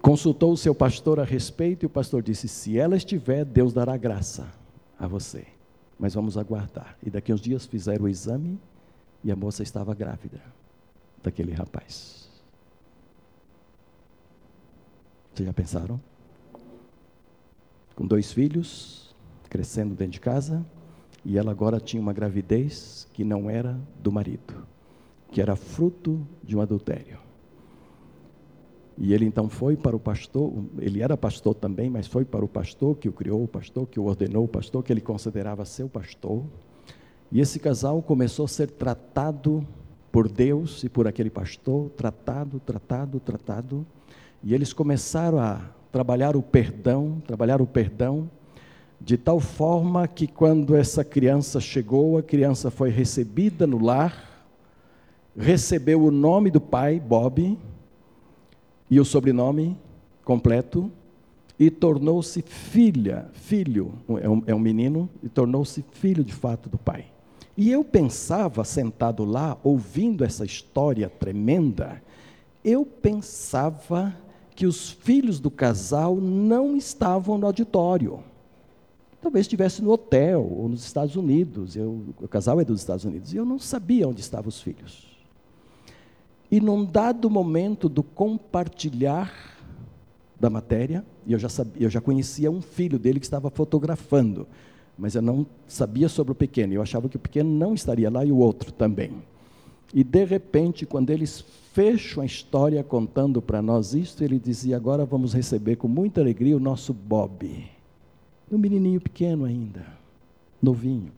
Consultou 0.00 0.52
o 0.52 0.56
seu 0.56 0.74
pastor 0.74 1.20
a 1.20 1.24
respeito 1.24 1.84
e 1.84 1.86
o 1.86 1.90
pastor 1.90 2.22
disse: 2.22 2.48
Se 2.48 2.78
ela 2.78 2.96
estiver, 2.96 3.44
Deus 3.44 3.72
dará 3.72 3.96
graça 3.96 4.52
a 4.98 5.06
você. 5.06 5.46
Mas 5.98 6.14
vamos 6.14 6.36
aguardar. 6.36 6.96
E 7.02 7.10
daqui 7.10 7.32
uns 7.32 7.40
dias 7.40 7.66
fizeram 7.66 8.04
o 8.04 8.08
exame 8.08 8.58
e 9.22 9.30
a 9.30 9.36
moça 9.36 9.62
estava 9.62 9.94
grávida 9.94 10.40
daquele 11.22 11.52
rapaz. 11.52 12.28
Vocês 15.32 15.46
já 15.46 15.52
pensaram? 15.52 16.00
Com 17.94 18.06
dois 18.06 18.32
filhos, 18.32 19.14
crescendo 19.48 19.94
dentro 19.94 20.14
de 20.14 20.20
casa, 20.20 20.64
e 21.24 21.38
ela 21.38 21.50
agora 21.50 21.78
tinha 21.78 22.02
uma 22.02 22.12
gravidez 22.12 23.06
que 23.12 23.24
não 23.24 23.48
era 23.48 23.78
do 24.02 24.10
marido, 24.10 24.66
que 25.30 25.40
era 25.40 25.54
fruto 25.54 26.26
de 26.42 26.56
um 26.56 26.60
adultério. 26.60 27.18
E 28.98 29.14
ele 29.14 29.24
então 29.24 29.48
foi 29.48 29.76
para 29.76 29.96
o 29.96 30.00
pastor, 30.00 30.52
ele 30.78 31.00
era 31.00 31.16
pastor 31.16 31.54
também, 31.54 31.88
mas 31.88 32.06
foi 32.06 32.24
para 32.24 32.44
o 32.44 32.48
pastor 32.48 32.96
que 32.96 33.08
o 33.08 33.12
criou, 33.12 33.42
o 33.42 33.48
pastor 33.48 33.86
que 33.86 33.98
o 33.98 34.04
ordenou, 34.04 34.44
o 34.44 34.48
pastor 34.48 34.82
que 34.82 34.92
ele 34.92 35.00
considerava 35.00 35.64
seu 35.64 35.88
pastor. 35.88 36.44
E 37.30 37.40
esse 37.40 37.58
casal 37.58 38.02
começou 38.02 38.44
a 38.44 38.48
ser 38.48 38.70
tratado 38.70 39.66
por 40.10 40.28
Deus 40.28 40.84
e 40.84 40.88
por 40.88 41.08
aquele 41.08 41.30
pastor, 41.30 41.88
tratado, 41.90 42.60
tratado, 42.60 43.18
tratado. 43.18 43.86
E 44.42 44.52
eles 44.52 44.72
começaram 44.72 45.38
a 45.38 45.60
trabalhar 45.90 46.36
o 46.36 46.42
perdão, 46.42 47.22
trabalhar 47.26 47.62
o 47.62 47.66
perdão 47.66 48.30
de 49.04 49.16
tal 49.16 49.40
forma 49.40 50.06
que 50.06 50.28
quando 50.28 50.76
essa 50.76 51.04
criança 51.04 51.60
chegou, 51.60 52.18
a 52.18 52.22
criança 52.22 52.70
foi 52.70 52.88
recebida 52.88 53.66
no 53.66 53.84
lar, 53.84 54.46
recebeu 55.36 56.04
o 56.04 56.10
nome 56.10 56.50
do 56.50 56.60
pai, 56.60 57.00
Bob, 57.00 57.58
e 58.88 59.00
o 59.00 59.04
sobrenome 59.04 59.76
completo, 60.24 60.90
e 61.58 61.68
tornou-se 61.68 62.42
filha, 62.42 63.28
filho, 63.32 63.92
é 64.20 64.28
um, 64.28 64.42
é 64.46 64.54
um 64.54 64.58
menino, 64.58 65.08
e 65.22 65.28
tornou-se 65.28 65.84
filho 65.92 66.22
de 66.22 66.32
fato 66.32 66.68
do 66.68 66.78
pai. 66.78 67.06
E 67.56 67.70
eu 67.70 67.82
pensava, 67.82 68.64
sentado 68.64 69.24
lá, 69.24 69.58
ouvindo 69.64 70.24
essa 70.24 70.44
história 70.44 71.08
tremenda, 71.08 72.00
eu 72.64 72.86
pensava 72.86 74.14
que 74.54 74.64
os 74.64 74.90
filhos 74.90 75.40
do 75.40 75.50
casal 75.50 76.16
não 76.16 76.76
estavam 76.76 77.36
no 77.36 77.46
auditório 77.46 78.22
talvez 79.22 79.44
estivesse 79.44 79.82
no 79.82 79.92
hotel 79.92 80.44
ou 80.44 80.68
nos 80.68 80.84
Estados 80.84 81.14
Unidos. 81.14 81.76
Eu, 81.76 82.02
o 82.20 82.26
casal 82.26 82.60
é 82.60 82.64
dos 82.64 82.80
Estados 82.80 83.04
Unidos. 83.04 83.32
E 83.32 83.36
eu 83.36 83.44
não 83.44 83.58
sabia 83.58 84.08
onde 84.08 84.20
estavam 84.20 84.48
os 84.48 84.60
filhos. 84.60 85.06
E 86.50 86.60
num 86.60 86.84
dado 86.84 87.30
momento 87.30 87.88
do 87.88 88.02
compartilhar 88.02 89.32
da 90.38 90.50
matéria, 90.50 91.06
e 91.24 91.32
eu 91.32 91.38
já, 91.38 91.48
sabia, 91.48 91.82
eu 91.84 91.88
já 91.88 92.00
conhecia 92.00 92.50
um 92.50 92.60
filho 92.60 92.98
dele 92.98 93.20
que 93.20 93.24
estava 93.24 93.48
fotografando, 93.48 94.46
mas 94.98 95.14
eu 95.14 95.22
não 95.22 95.46
sabia 95.68 96.08
sobre 96.08 96.32
o 96.32 96.34
pequeno. 96.34 96.74
Eu 96.74 96.82
achava 96.82 97.08
que 97.08 97.16
o 97.16 97.20
pequeno 97.20 97.48
não 97.48 97.74
estaria 97.74 98.10
lá 98.10 98.24
e 98.24 98.32
o 98.32 98.36
outro 98.36 98.72
também. 98.72 99.12
E 99.94 100.02
de 100.02 100.24
repente, 100.24 100.84
quando 100.84 101.10
eles 101.10 101.44
fecham 101.72 102.22
a 102.22 102.26
história 102.26 102.82
contando 102.82 103.40
para 103.40 103.62
nós 103.62 103.94
isto, 103.94 104.24
ele 104.24 104.38
dizia: 104.38 104.76
Agora 104.76 105.06
vamos 105.06 105.32
receber 105.32 105.76
com 105.76 105.86
muita 105.86 106.20
alegria 106.20 106.56
o 106.56 106.60
nosso 106.60 106.92
Bob 106.92 107.48
um 108.54 108.58
menininho 108.58 109.00
pequeno 109.00 109.44
ainda, 109.44 109.86
novinho. 110.60 111.12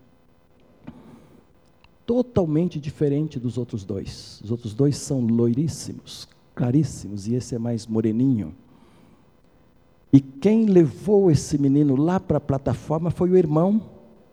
Totalmente 2.06 2.78
diferente 2.78 3.38
dos 3.40 3.58
outros 3.58 3.84
dois. 3.84 4.40
Os 4.44 4.50
outros 4.50 4.74
dois 4.74 4.96
são 4.96 5.20
loiríssimos, 5.20 6.28
claríssimos, 6.54 7.26
e 7.26 7.34
esse 7.34 7.54
é 7.54 7.58
mais 7.58 7.86
moreninho. 7.86 8.54
E 10.12 10.20
quem 10.20 10.66
levou 10.66 11.30
esse 11.30 11.58
menino 11.58 11.96
lá 11.96 12.20
para 12.20 12.36
a 12.36 12.40
plataforma 12.40 13.10
foi 13.10 13.30
o 13.30 13.36
irmão, 13.36 13.82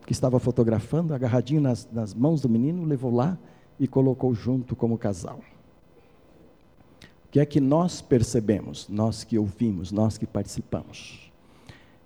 que 0.06 0.12
estava 0.12 0.40
fotografando, 0.40 1.14
agarradinho 1.14 1.62
nas, 1.62 1.88
nas 1.92 2.14
mãos 2.14 2.42
do 2.42 2.50
menino, 2.50 2.84
levou 2.84 3.14
lá 3.14 3.38
e 3.80 3.88
colocou 3.88 4.34
junto 4.36 4.76
como 4.76 4.98
casal. 4.98 5.40
O 7.26 7.32
que 7.32 7.40
é 7.40 7.46
que 7.46 7.62
nós 7.62 8.02
percebemos, 8.02 8.90
nós 8.90 9.24
que 9.24 9.40
ouvimos, 9.40 9.92
nós 9.92 10.18
que 10.18 10.28
participamos? 10.28 11.31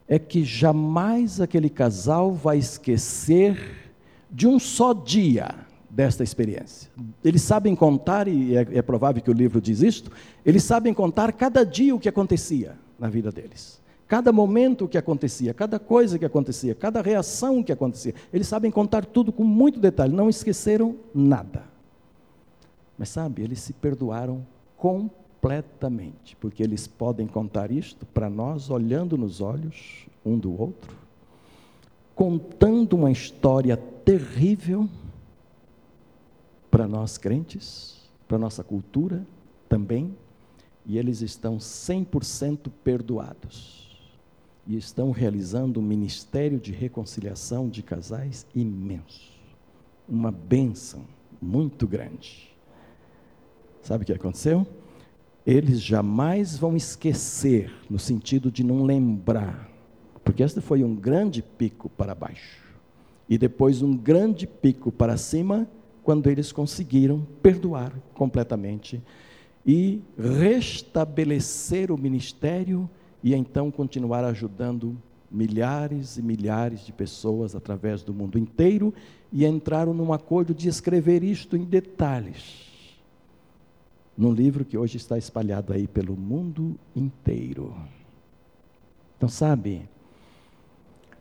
É 0.08 0.20
que 0.20 0.44
jamais 0.44 1.42
aquele 1.42 1.70
casal 1.70 2.34
vai 2.34 2.58
esquecer 2.58 3.90
de 4.30 4.48
um 4.48 4.60
só 4.60 4.94
dia 4.94 5.56
desta 5.90 6.24
experiência. 6.24 6.92
Eles 7.24 7.42
sabem 7.42 7.76
contar, 7.76 8.28
e 8.28 8.56
é, 8.56 8.68
é, 8.74 8.82
provável 8.82 9.22
que 9.22 9.32
o 9.32 9.34
livro 9.34 9.62
diz 9.62 9.82
isto, 9.82 10.12
eles 10.46 10.64
sabem 10.64 10.94
contar 10.94 11.32
cada 11.32 11.64
dia 11.66 11.96
o 11.96 12.00
que 12.00 12.10
acontecia 12.10 12.76
na 13.00 13.10
vida 13.10 13.32
deles. 13.32 13.82
Cada 14.08 14.32
momento 14.32 14.88
que 14.88 14.98
acontecia, 14.98 15.54
cada 15.54 15.80
coisa 15.80 16.20
que 16.20 16.26
acontecia, 16.26 16.76
cada 16.76 17.02
reação 17.02 17.64
que 17.64 17.72
acontecia. 17.72 18.14
Eles 18.32 18.48
sabem 18.48 18.70
contar 18.70 19.06
tudo 19.06 19.32
com 19.32 19.44
muito 19.44 19.80
detalhe, 19.80 20.14
não 20.14 20.30
esqueceram 20.30 20.96
nada. 21.14 21.64
Mas 22.98 23.10
sabe, 23.10 23.42
eles 23.42 23.60
se 23.60 23.74
perdoaram 23.74 24.46
completamente 24.78 25.25
completamente, 25.46 26.36
porque 26.38 26.64
eles 26.64 26.88
podem 26.88 27.28
contar 27.28 27.70
isto 27.70 28.04
para 28.04 28.28
nós 28.32 28.72
olhando 28.72 29.16
nos 29.16 29.42
olhos 29.42 30.08
um 30.26 30.40
do 30.40 30.60
outro, 30.60 30.92
contando 32.16 32.94
uma 32.94 33.12
história 33.12 33.78
terrível 33.78 34.90
para 36.72 36.88
nós 36.88 37.20
crentes, 37.20 38.10
para 38.28 38.40
nossa 38.40 38.64
cultura 38.64 39.24
também, 39.70 40.18
e 40.84 40.98
eles 40.98 41.22
estão 41.22 41.58
100% 41.58 42.72
perdoados. 42.84 44.02
E 44.66 44.76
estão 44.76 45.12
realizando 45.12 45.80
um 45.80 45.84
ministério 45.84 46.60
de 46.60 46.72
reconciliação 46.72 47.70
de 47.70 47.84
casais 47.84 48.48
imenso. 48.56 49.32
Uma 50.10 50.32
bênção 50.32 51.06
muito 51.40 51.86
grande. 51.86 52.52
Sabe 53.84 54.02
o 54.02 54.08
que 54.08 54.14
aconteceu? 54.14 54.66
Eles 55.46 55.80
jamais 55.80 56.58
vão 56.58 56.76
esquecer, 56.76 57.72
no 57.88 58.00
sentido 58.00 58.50
de 58.50 58.64
não 58.64 58.84
lembrar, 58.84 59.70
porque 60.24 60.42
este 60.42 60.60
foi 60.60 60.84
um 60.84 60.96
grande 60.96 61.44
pico 61.44 61.88
para 61.88 62.16
baixo, 62.16 62.64
e 63.30 63.38
depois 63.38 63.84
um 63.84 63.96
grande 63.96 64.48
pico 64.48 64.92
para 64.92 65.18
cima, 65.18 65.68
quando 66.04 66.30
eles 66.30 66.52
conseguiram 66.52 67.26
perdoar 67.42 67.92
completamente 68.14 69.02
e 69.66 70.02
restabelecer 70.18 71.92
o 71.92 71.98
ministério 71.98 72.90
e 73.24 73.34
então 73.34 73.72
continuar 73.72 74.24
ajudando 74.24 74.96
milhares 75.32 76.18
e 76.18 76.22
milhares 76.22 76.86
de 76.86 76.94
pessoas 76.94 77.56
através 77.56 78.04
do 78.04 78.14
mundo 78.14 78.38
inteiro 78.38 78.94
e 79.34 79.44
entraram 79.44 79.96
num 79.96 80.14
acordo 80.14 80.54
de 80.54 80.70
escrever 80.70 81.24
isto 81.24 81.58
em 81.58 81.64
detalhes 81.64 82.65
num 84.18 84.32
livro 84.32 84.64
que 84.64 84.78
hoje 84.78 84.98
está 84.98 85.18
espalhado 85.18 85.74
aí 85.74 85.88
pelo 85.88 86.16
mundo 86.16 86.78
inteiro. 86.96 87.76
Então, 89.18 89.28
sabe, 89.28 89.90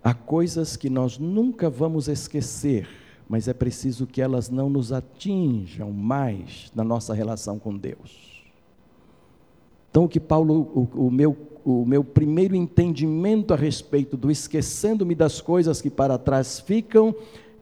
há 0.03 0.15
coisas 0.15 0.77
que 0.77 0.89
nós 0.89 1.19
nunca 1.19 1.69
vamos 1.69 2.09
esquecer, 2.09 2.89
mas 3.29 3.49
é 3.49 3.55
preciso 3.55 4.07
que 4.07 4.21
elas 4.21 4.49
não 4.49 4.69
nos 4.69 4.93
atinjam 4.93 5.91
mais 5.91 6.71
na 6.75 6.85
nossa 6.85 7.15
relação 7.15 7.59
com 7.59 7.77
Deus. 7.77 8.45
Então, 9.91 10.05
o 10.05 10.09
que 10.09 10.21
Paulo, 10.21 10.71
o, 10.75 11.07
o 11.07 11.11
meu, 11.11 11.37
o 11.65 11.85
meu 11.85 12.05
primeiro 12.05 12.55
entendimento 12.55 13.55
a 13.55 13.57
respeito 13.57 14.17
do 14.17 14.31
esquecendo-me 14.31 15.15
das 15.15 15.41
coisas 15.41 15.81
que 15.81 15.91
para 15.91 16.19
trás 16.19 16.61
ficam, 16.61 17.15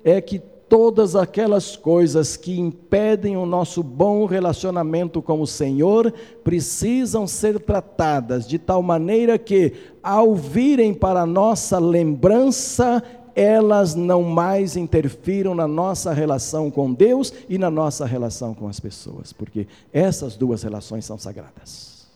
é 0.02 0.20
que 0.20 0.42
todas 0.72 1.14
aquelas 1.14 1.76
coisas 1.76 2.34
que 2.34 2.58
impedem 2.58 3.36
o 3.36 3.44
nosso 3.44 3.82
bom 3.82 4.24
relacionamento 4.24 5.20
com 5.20 5.42
o 5.42 5.46
Senhor 5.46 6.10
precisam 6.42 7.26
ser 7.26 7.60
tratadas 7.60 8.48
de 8.48 8.58
tal 8.58 8.82
maneira 8.82 9.38
que, 9.38 9.74
ao 10.02 10.34
virem 10.34 10.94
para 10.94 11.26
nossa 11.26 11.78
lembrança, 11.78 13.02
elas 13.36 13.94
não 13.94 14.22
mais 14.22 14.74
interfiram 14.74 15.54
na 15.54 15.68
nossa 15.68 16.10
relação 16.10 16.70
com 16.70 16.90
Deus 16.90 17.34
e 17.50 17.58
na 17.58 17.70
nossa 17.70 18.06
relação 18.06 18.54
com 18.54 18.66
as 18.66 18.80
pessoas, 18.80 19.30
porque 19.30 19.66
essas 19.92 20.36
duas 20.36 20.62
relações 20.62 21.04
são 21.04 21.18
sagradas. 21.18 22.06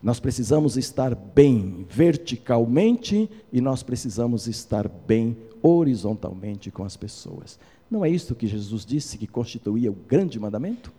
Nós 0.00 0.20
precisamos 0.20 0.76
estar 0.76 1.12
bem 1.16 1.84
verticalmente 1.90 3.28
e 3.52 3.60
nós 3.60 3.82
precisamos 3.82 4.46
estar 4.46 4.88
bem 4.88 5.36
horizontalmente 5.60 6.70
com 6.70 6.84
as 6.84 6.96
pessoas. 6.96 7.58
Não 7.90 8.04
é 8.04 8.08
isso 8.08 8.34
que 8.34 8.46
Jesus 8.46 8.86
disse 8.86 9.18
que 9.18 9.26
constituía 9.26 9.90
o 9.90 9.94
grande 9.94 10.38
mandamento? 10.38 10.92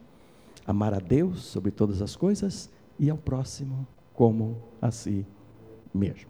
Amar 0.67 0.93
a 0.93 0.99
Deus 0.99 1.43
sobre 1.43 1.71
todas 1.71 2.01
as 2.01 2.15
coisas 2.15 2.69
e 2.99 3.09
ao 3.09 3.17
próximo 3.17 3.87
como 4.13 4.57
a 4.81 4.91
si 4.91 5.25
mesmo. 5.93 6.29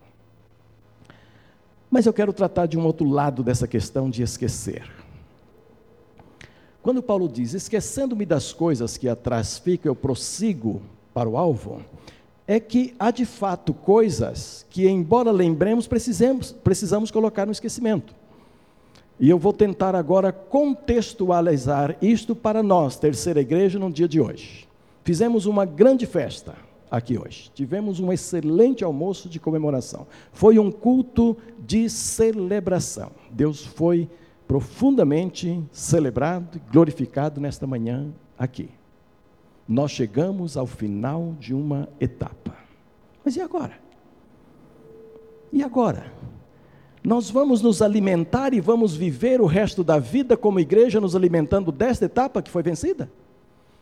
Mas 1.90 2.06
eu 2.06 2.14
quero 2.14 2.32
tratar 2.32 2.68
de 2.68 2.78
um 2.78 2.86
outro 2.86 3.10
lado 3.10 3.44
dessa 3.44 3.68
questão 3.68 4.10
de 4.10 4.22
esquecer. 4.22 4.90
Quando 6.82 7.04
Paulo 7.04 7.28
diz: 7.28 7.54
Esquecendo-me 7.54 8.26
das 8.26 8.54
coisas 8.54 8.98
que 8.98 9.10
atrás 9.10 9.58
ficam, 9.58 9.90
eu 9.90 9.96
prossigo 9.96 10.82
para 11.14 11.28
o 11.28 11.38
alvo, 11.38 11.82
é 12.48 12.60
que 12.60 12.96
há 12.98 13.12
de 13.12 13.26
fato 13.26 13.74
coisas 13.74 14.66
que, 14.70 14.88
embora 14.88 15.32
lembremos, 15.32 15.88
precisamos, 15.88 16.52
precisamos 16.52 17.12
colocar 17.12 17.46
no 17.46 17.52
esquecimento. 17.52 18.16
E 19.22 19.30
eu 19.30 19.38
vou 19.38 19.54
tentar 19.54 19.96
agora 19.96 20.32
contextualizar 20.32 21.96
isto 22.02 22.36
para 22.36 22.64
nós, 22.64 22.98
terceira 22.98 23.40
igreja, 23.40 23.78
no 23.78 23.92
dia 23.92 24.08
de 24.08 24.20
hoje. 24.20 24.68
Fizemos 25.04 25.46
uma 25.46 25.64
grande 25.64 26.08
festa 26.08 26.56
aqui 26.90 27.20
hoje. 27.20 27.52
Tivemos 27.54 28.00
um 28.00 28.12
excelente 28.12 28.84
almoço 28.84 29.30
de 29.30 29.40
comemoração. 29.40 30.08
Foi 30.34 30.58
um 30.58 30.72
culto 30.72 31.38
de 31.60 31.88
celebração. 31.88 33.12
Deus 33.30 33.64
foi 33.64 34.10
profundamente 34.48 35.64
celebrado 35.72 36.58
e 36.58 36.72
glorificado 36.72 37.40
nesta 37.40 37.68
manhã 37.68 38.12
aqui. 38.40 38.70
Nós 39.68 39.92
chegamos 39.92 40.58
ao 40.58 40.66
final 40.66 41.36
de 41.40 41.54
uma 41.54 41.88
etapa. 42.00 42.58
Mas 43.24 43.36
e 43.36 43.42
agora? 43.42 43.78
E 45.54 45.64
agora? 45.64 46.12
Nós 47.04 47.32
vamos 47.32 47.62
nos 47.62 47.82
alimentar 47.82 48.54
e 48.54 48.62
vamos 48.62 48.96
viver 48.96 49.42
o 49.42 49.46
resto 49.46 49.84
da 49.84 49.98
vida 49.98 50.38
como 50.38 50.60
igreja, 50.60 51.02
nos 51.02 51.16
alimentando 51.16 51.72
desta 51.72 52.06
etapa 52.06 52.42
que 52.42 52.52
foi 52.52 52.62
vencida? 52.62 53.10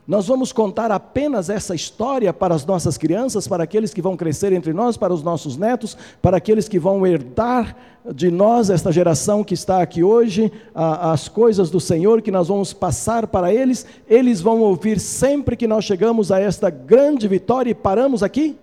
Nós 0.09 0.25
vamos 0.25 0.51
contar 0.51 0.89
apenas 0.91 1.51
essa 1.51 1.75
história 1.75 2.33
para 2.33 2.55
as 2.55 2.65
nossas 2.65 2.97
crianças, 2.97 3.47
para 3.47 3.63
aqueles 3.63 3.93
que 3.93 4.01
vão 4.01 4.17
crescer 4.17 4.51
entre 4.53 4.73
nós, 4.73 4.97
para 4.97 5.13
os 5.13 5.21
nossos 5.21 5.55
netos, 5.55 5.95
para 6.19 6.37
aqueles 6.37 6.67
que 6.67 6.79
vão 6.79 7.05
herdar 7.05 7.75
de 8.11 8.31
nós, 8.31 8.71
esta 8.71 8.91
geração 8.91 9.43
que 9.43 9.53
está 9.53 9.83
aqui 9.83 10.01
hoje, 10.01 10.51
a, 10.73 11.11
as 11.11 11.27
coisas 11.27 11.69
do 11.69 11.79
Senhor 11.79 12.23
que 12.23 12.31
nós 12.31 12.47
vamos 12.47 12.73
passar 12.73 13.27
para 13.27 13.53
eles, 13.53 13.85
eles 14.07 14.41
vão 14.41 14.61
ouvir 14.61 14.99
sempre 14.99 15.55
que 15.55 15.67
nós 15.67 15.85
chegamos 15.85 16.31
a 16.31 16.39
esta 16.39 16.71
grande 16.71 17.27
vitória 17.27 17.69
e 17.69 17.75
paramos 17.75 18.23
aqui? 18.23 18.57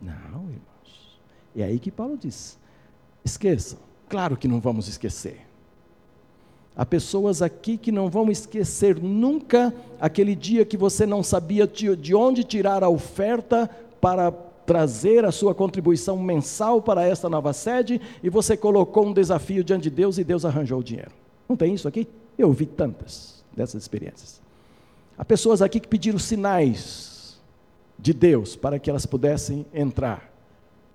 Não, 0.00 0.14
irmãos. 0.44 1.20
É 1.54 1.64
aí 1.64 1.78
que 1.78 1.90
Paulo 1.90 2.16
diz: 2.16 2.58
Esqueçam. 3.24 3.78
Claro 4.08 4.36
que 4.36 4.48
não 4.48 4.60
vamos 4.60 4.88
esquecer. 4.88 5.46
Há 6.76 6.86
pessoas 6.86 7.42
aqui 7.42 7.76
que 7.76 7.92
não 7.92 8.08
vão 8.08 8.30
esquecer 8.30 9.00
nunca 9.00 9.74
aquele 10.00 10.34
dia 10.34 10.64
que 10.64 10.76
você 10.76 11.04
não 11.04 11.22
sabia 11.22 11.66
de 11.66 12.14
onde 12.14 12.42
tirar 12.42 12.82
a 12.82 12.88
oferta 12.88 13.68
para 14.00 14.32
trazer 14.64 15.24
a 15.24 15.32
sua 15.32 15.54
contribuição 15.54 16.16
mensal 16.16 16.80
para 16.80 17.06
esta 17.06 17.28
nova 17.28 17.52
sede 17.52 18.00
e 18.22 18.30
você 18.30 18.56
colocou 18.56 19.06
um 19.06 19.12
desafio 19.12 19.64
diante 19.64 19.82
de 19.82 19.90
Deus 19.90 20.16
e 20.16 20.24
Deus 20.24 20.44
arranjou 20.44 20.80
o 20.80 20.84
dinheiro. 20.84 21.10
Não 21.48 21.56
tem 21.56 21.74
isso 21.74 21.88
aqui? 21.88 22.06
Eu 22.38 22.48
ouvi 22.48 22.66
tantas 22.66 23.44
dessas 23.54 23.82
experiências. 23.82 24.40
Há 25.18 25.24
pessoas 25.24 25.60
aqui 25.60 25.80
que 25.80 25.88
pediram 25.88 26.18
sinais 26.18 27.38
de 27.98 28.14
Deus 28.14 28.56
para 28.56 28.78
que 28.78 28.88
elas 28.88 29.04
pudessem 29.04 29.66
entrar 29.74 30.29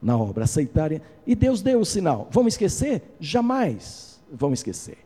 na 0.05 0.15
obra, 0.15 0.43
aceitarem. 0.43 1.01
E 1.25 1.33
Deus 1.33 1.63
deu 1.63 1.79
o 1.79 1.85
sinal. 1.85 2.27
Vamos 2.29 2.53
esquecer? 2.53 3.01
Jamais 3.19 4.15
vamos 4.31 4.59
esquecer. 4.59 4.97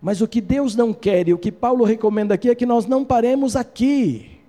Mas 0.00 0.20
o 0.20 0.28
que 0.28 0.40
Deus 0.40 0.74
não 0.74 0.92
quer 0.92 1.28
e 1.28 1.32
o 1.32 1.38
que 1.38 1.50
Paulo 1.50 1.84
recomenda 1.84 2.34
aqui 2.34 2.50
é 2.50 2.54
que 2.54 2.66
nós 2.66 2.86
não 2.86 3.04
paremos 3.04 3.56
aqui, 3.56 4.40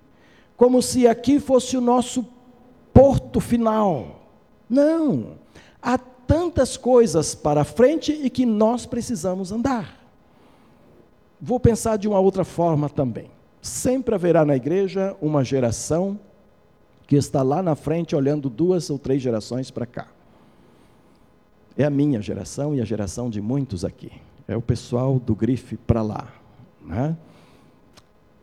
como 0.56 0.82
se 0.82 1.06
aqui 1.06 1.38
fosse 1.38 1.76
o 1.76 1.80
nosso 1.80 2.26
porto 2.92 3.40
final. 3.40 4.28
Não. 4.68 5.38
Há 5.80 5.96
tantas 5.96 6.76
coisas 6.76 7.34
para 7.34 7.64
frente 7.64 8.12
e 8.12 8.28
que 8.28 8.44
nós 8.44 8.84
precisamos 8.84 9.52
andar. 9.52 10.00
Vou 11.40 11.60
pensar 11.60 11.96
de 11.96 12.08
uma 12.08 12.18
outra 12.18 12.44
forma 12.44 12.88
também. 12.90 13.30
Sempre 13.62 14.14
haverá 14.14 14.44
na 14.44 14.56
igreja 14.56 15.16
uma 15.20 15.44
geração 15.44 16.18
que 17.06 17.16
está 17.16 17.42
lá 17.42 17.62
na 17.62 17.74
frente 17.74 18.16
olhando 18.16 18.48
duas 18.48 18.90
ou 18.90 18.98
três 18.98 19.22
gerações 19.22 19.70
para 19.70 19.86
cá. 19.86 20.08
É 21.76 21.84
a 21.84 21.90
minha 21.90 22.22
geração 22.22 22.74
e 22.74 22.80
a 22.80 22.84
geração 22.84 23.28
de 23.28 23.40
muitos 23.40 23.84
aqui. 23.84 24.12
É 24.46 24.56
o 24.56 24.62
pessoal 24.62 25.18
do 25.18 25.34
grife 25.34 25.76
para 25.76 26.02
lá. 26.02 26.32
Né? 26.84 27.16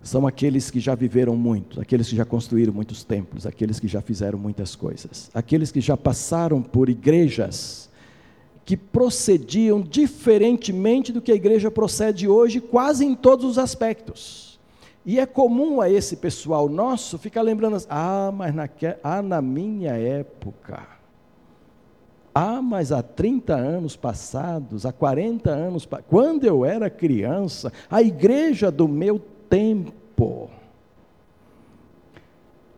São 0.04 0.26
aqueles 0.26 0.72
que 0.72 0.80
já 0.80 0.96
viveram 0.96 1.36
muito, 1.36 1.80
aqueles 1.80 2.10
que 2.10 2.16
já 2.16 2.26
construíram 2.26 2.74
muitos 2.74 3.04
templos, 3.04 3.46
aqueles 3.46 3.80
que 3.80 3.88
já 3.88 4.02
fizeram 4.02 4.38
muitas 4.38 4.76
coisas, 4.76 5.30
aqueles 5.34 5.72
que 5.72 5.80
já 5.80 5.96
passaram 5.96 6.62
por 6.62 6.90
igrejas 6.90 7.90
que 8.66 8.78
procediam 8.78 9.82
diferentemente 9.82 11.12
do 11.12 11.22
que 11.22 11.32
a 11.32 11.36
igreja 11.36 11.70
procede 11.70 12.28
hoje, 12.28 12.60
quase 12.60 13.06
em 13.06 13.16
todos 13.16 13.46
os 13.46 13.58
aspectos. 13.58 14.51
E 15.06 15.20
é 15.20 15.26
comum 15.26 15.82
a 15.82 15.90
esse 15.90 16.16
pessoal 16.16 16.70
nosso 16.70 17.18
ficar 17.18 17.42
lembrando 17.42 17.76
assim, 17.76 17.88
ah, 17.90 18.32
mas 18.34 18.54
naque, 18.54 18.96
ah, 19.04 19.22
na 19.22 19.42
minha 19.42 19.94
época, 19.94 20.88
ah, 22.34 22.62
mas 22.62 22.92
há 22.92 23.02
30 23.02 23.56
anos 23.56 23.96
passados, 23.96 24.86
há 24.86 24.94
40 24.94 25.50
anos, 25.50 25.88
quando 26.08 26.46
eu 26.46 26.64
era 26.64 26.90
criança, 26.90 27.74
a 27.90 28.02
igreja 28.02 28.72
do 28.72 28.88
meu 28.88 29.20
tempo. 29.50 30.50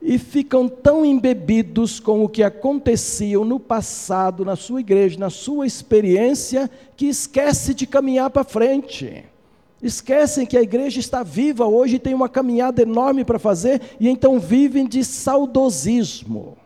E 0.02 0.18
ficam 0.18 0.68
tão 0.68 1.06
embebidos 1.06 2.00
com 2.00 2.24
o 2.24 2.30
que 2.30 2.44
acontecia 2.44 3.40
no 3.40 3.60
passado, 3.60 4.44
na 4.44 4.56
sua 4.56 4.80
igreja, 4.80 5.20
na 5.20 5.30
sua 5.30 5.68
experiência, 5.68 6.70
que 6.96 7.06
esquece 7.06 7.74
de 7.74 7.86
caminhar 7.86 8.30
para 8.30 8.44
frente. 8.44 9.24
Esquecem 9.84 10.46
que 10.46 10.58
a 10.58 10.62
igreja 10.62 11.00
está 11.00 11.22
viva 11.22 11.67
hoje 11.67 11.98
e 11.98 12.00
tem 12.00 12.13
uma 12.13 12.30
caminhada 12.30 12.82
enorme 12.82 13.26
para 13.26 13.38
fazer, 13.38 13.82
e 14.00 14.08
então 14.08 14.39
vivem 14.39 14.88
de 14.88 15.04
saudosismo. 15.04 16.58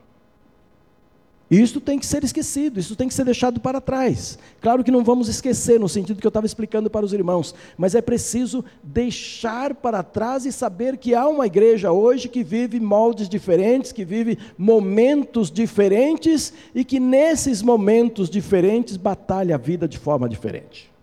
Isso 1.49 1.80
tem 1.80 1.97
que 1.97 2.06
ser 2.06 2.25
esquecido, 2.25 2.77
isso 2.77 2.93
tem 2.93 3.08
que 3.08 3.13
ser 3.13 3.23
deixado 3.23 3.62
para 3.62 3.80
trás. 3.80 4.38
Claro 4.60 4.84
que 4.84 4.91
não 4.91 5.01
vamos 5.01 5.30
esquecer, 5.30 5.80
no 5.80 5.88
sentido 5.88 6.19
que 6.19 6.27
eu 6.27 6.30
estava 6.30 6.45
explicando 6.45 6.89
para 6.89 7.06
os 7.06 7.13
irmãos, 7.13 7.56
mas 7.77 7.95
é 7.95 8.01
preciso 8.01 8.65
deixar 8.84 9.73
para 9.73 10.03
trás 10.03 10.45
e 10.45 10.51
saber 10.51 10.97
que 10.97 11.15
há 11.15 11.25
uma 11.25 11.47
igreja 11.47 11.91
hoje 11.91 12.27
que 12.27 12.43
vive 12.43 12.82
moldes 12.82 13.30
diferentes, 13.30 13.93
que 13.93 14.03
vive 14.03 14.38
momentos 14.58 15.49
diferentes 15.49 16.51
e 16.75 16.84
que 16.84 16.99
nesses 16.99 17.62
momentos 17.62 18.30
diferentes 18.30 18.97
batalha 18.97 19.56
a 19.56 19.58
vida 19.58 19.88
de 19.88 19.97
forma 19.97 20.27
diferente. 20.27 20.96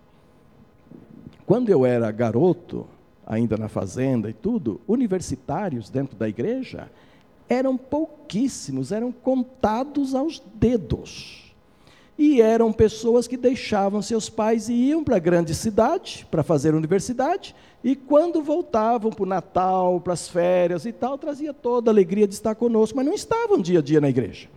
Quando 1.46 1.68
eu 1.68 1.84
era 1.84 2.10
garoto, 2.10 2.86
ainda 3.26 3.56
na 3.56 3.68
fazenda 3.68 4.30
e 4.30 4.32
tudo, 4.32 4.80
universitários 4.88 5.90
dentro 5.90 6.16
da 6.16 6.28
igreja 6.28 6.90
eram 7.48 7.76
pouquíssimos, 7.76 8.90
eram 8.90 9.12
contados 9.12 10.14
aos 10.14 10.42
dedos. 10.54 11.52
E 12.16 12.40
eram 12.40 12.72
pessoas 12.72 13.26
que 13.26 13.36
deixavam 13.36 14.00
seus 14.00 14.30
pais 14.30 14.68
e 14.68 14.72
iam 14.72 15.02
para 15.02 15.16
a 15.16 15.20
grande 15.20 15.54
cidade 15.54 16.26
para 16.30 16.42
fazer 16.42 16.74
universidade, 16.74 17.54
e 17.82 17.94
quando 17.94 18.42
voltavam 18.42 19.10
para 19.10 19.24
o 19.24 19.26
Natal, 19.26 20.00
para 20.00 20.12
as 20.12 20.28
férias 20.28 20.86
e 20.86 20.92
tal, 20.92 21.18
trazia 21.18 21.52
toda 21.52 21.90
a 21.90 21.92
alegria 21.92 22.26
de 22.26 22.32
estar 22.32 22.54
conosco, 22.54 22.96
mas 22.96 23.04
não 23.04 23.14
estavam 23.14 23.60
dia 23.60 23.80
a 23.80 23.82
dia 23.82 24.00
na 24.00 24.08
igreja. 24.08 24.48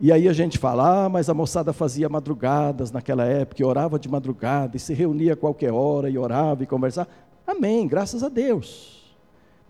E 0.00 0.10
aí 0.10 0.28
a 0.28 0.32
gente 0.32 0.58
fala, 0.58 1.04
ah, 1.04 1.08
mas 1.08 1.28
a 1.28 1.34
moçada 1.34 1.72
fazia 1.72 2.08
madrugadas 2.08 2.90
naquela 2.90 3.24
época, 3.24 3.62
e 3.62 3.64
orava 3.64 3.98
de 3.98 4.08
madrugada, 4.08 4.76
e 4.76 4.80
se 4.80 4.92
reunia 4.92 5.34
a 5.34 5.36
qualquer 5.36 5.72
hora, 5.72 6.10
e 6.10 6.18
orava 6.18 6.62
e 6.62 6.66
conversava. 6.66 7.08
Amém, 7.46 7.86
graças 7.86 8.22
a 8.22 8.28
Deus. 8.28 9.14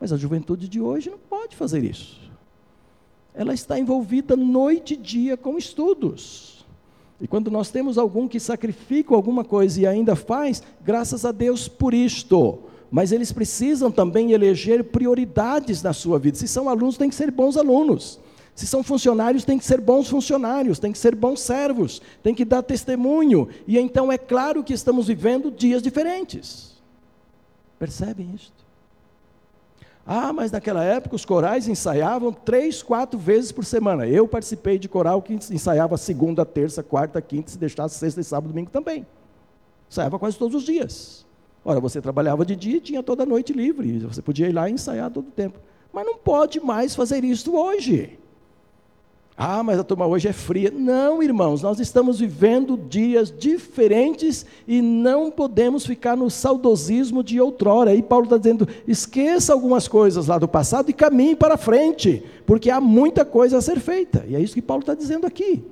Mas 0.00 0.12
a 0.12 0.16
juventude 0.16 0.68
de 0.68 0.80
hoje 0.80 1.10
não 1.10 1.18
pode 1.18 1.54
fazer 1.54 1.84
isso. 1.84 2.20
Ela 3.34 3.52
está 3.52 3.78
envolvida 3.78 4.36
noite 4.36 4.94
e 4.94 4.96
dia 4.96 5.36
com 5.36 5.58
estudos. 5.58 6.64
E 7.20 7.26
quando 7.26 7.50
nós 7.50 7.70
temos 7.70 7.98
algum 7.98 8.26
que 8.26 8.40
sacrifica 8.40 9.14
alguma 9.14 9.44
coisa 9.44 9.80
e 9.80 9.86
ainda 9.86 10.16
faz, 10.16 10.62
graças 10.84 11.24
a 11.24 11.32
Deus 11.32 11.68
por 11.68 11.94
isto. 11.94 12.58
Mas 12.90 13.12
eles 13.12 13.32
precisam 13.32 13.90
também 13.90 14.32
eleger 14.32 14.84
prioridades 14.84 15.82
na 15.82 15.92
sua 15.92 16.18
vida. 16.18 16.38
Se 16.38 16.46
são 16.46 16.68
alunos, 16.68 16.96
têm 16.96 17.08
que 17.08 17.14
ser 17.14 17.30
bons 17.30 17.56
alunos. 17.56 18.20
Se 18.54 18.66
são 18.66 18.82
funcionários, 18.84 19.44
têm 19.44 19.58
que 19.58 19.64
ser 19.64 19.80
bons 19.80 20.08
funcionários, 20.08 20.78
têm 20.78 20.92
que 20.92 20.98
ser 20.98 21.14
bons 21.14 21.40
servos, 21.40 22.00
têm 22.22 22.34
que 22.34 22.44
dar 22.44 22.62
testemunho. 22.62 23.48
E 23.66 23.78
então 23.78 24.12
é 24.12 24.18
claro 24.18 24.62
que 24.62 24.72
estamos 24.72 25.08
vivendo 25.08 25.50
dias 25.50 25.82
diferentes. 25.82 26.74
Percebem 27.78 28.32
isto? 28.34 28.64
Ah, 30.06 30.32
mas 30.32 30.52
naquela 30.52 30.84
época 30.84 31.16
os 31.16 31.24
corais 31.24 31.66
ensaiavam 31.66 32.32
três, 32.32 32.82
quatro 32.82 33.18
vezes 33.18 33.50
por 33.50 33.64
semana. 33.64 34.06
Eu 34.06 34.28
participei 34.28 34.78
de 34.78 34.88
coral 34.88 35.20
que 35.20 35.32
ensaiava 35.32 35.96
segunda, 35.96 36.44
terça, 36.44 36.82
quarta, 36.82 37.20
quinta, 37.20 37.50
se 37.50 37.58
deixasse 37.58 37.98
sexta, 37.98 38.22
sábado, 38.22 38.50
domingo 38.52 38.70
também. 38.70 39.06
Ensaiava 39.90 40.18
quase 40.18 40.38
todos 40.38 40.54
os 40.54 40.62
dias. 40.62 41.26
Ora, 41.64 41.80
você 41.80 42.00
trabalhava 42.00 42.44
de 42.44 42.54
dia 42.54 42.76
e 42.76 42.80
tinha 42.80 43.02
toda 43.02 43.22
a 43.22 43.26
noite 43.26 43.52
livre. 43.52 43.98
Você 44.00 44.20
podia 44.20 44.46
ir 44.46 44.52
lá 44.52 44.68
e 44.68 44.72
ensaiar 44.72 45.10
todo 45.10 45.28
o 45.28 45.32
tempo. 45.32 45.58
Mas 45.92 46.04
não 46.04 46.18
pode 46.18 46.60
mais 46.60 46.94
fazer 46.94 47.24
isso 47.24 47.56
hoje. 47.56 48.18
Ah, 49.36 49.64
mas 49.64 49.80
a 49.80 49.84
turma 49.84 50.06
hoje 50.06 50.28
é 50.28 50.32
fria. 50.32 50.70
Não, 50.70 51.20
irmãos, 51.20 51.60
nós 51.60 51.80
estamos 51.80 52.20
vivendo 52.20 52.76
dias 52.76 53.34
diferentes 53.36 54.46
e 54.66 54.80
não 54.80 55.28
podemos 55.28 55.84
ficar 55.84 56.16
no 56.16 56.30
saudosismo 56.30 57.22
de 57.22 57.40
outrora. 57.40 57.90
Aí 57.90 58.00
Paulo 58.00 58.26
está 58.26 58.38
dizendo: 58.38 58.68
esqueça 58.86 59.52
algumas 59.52 59.88
coisas 59.88 60.28
lá 60.28 60.38
do 60.38 60.46
passado 60.46 60.88
e 60.88 60.92
caminhe 60.92 61.34
para 61.34 61.56
frente, 61.56 62.22
porque 62.46 62.70
há 62.70 62.80
muita 62.80 63.24
coisa 63.24 63.58
a 63.58 63.60
ser 63.60 63.80
feita. 63.80 64.24
E 64.28 64.36
é 64.36 64.40
isso 64.40 64.54
que 64.54 64.62
Paulo 64.62 64.82
está 64.82 64.94
dizendo 64.94 65.26
aqui. 65.26 65.64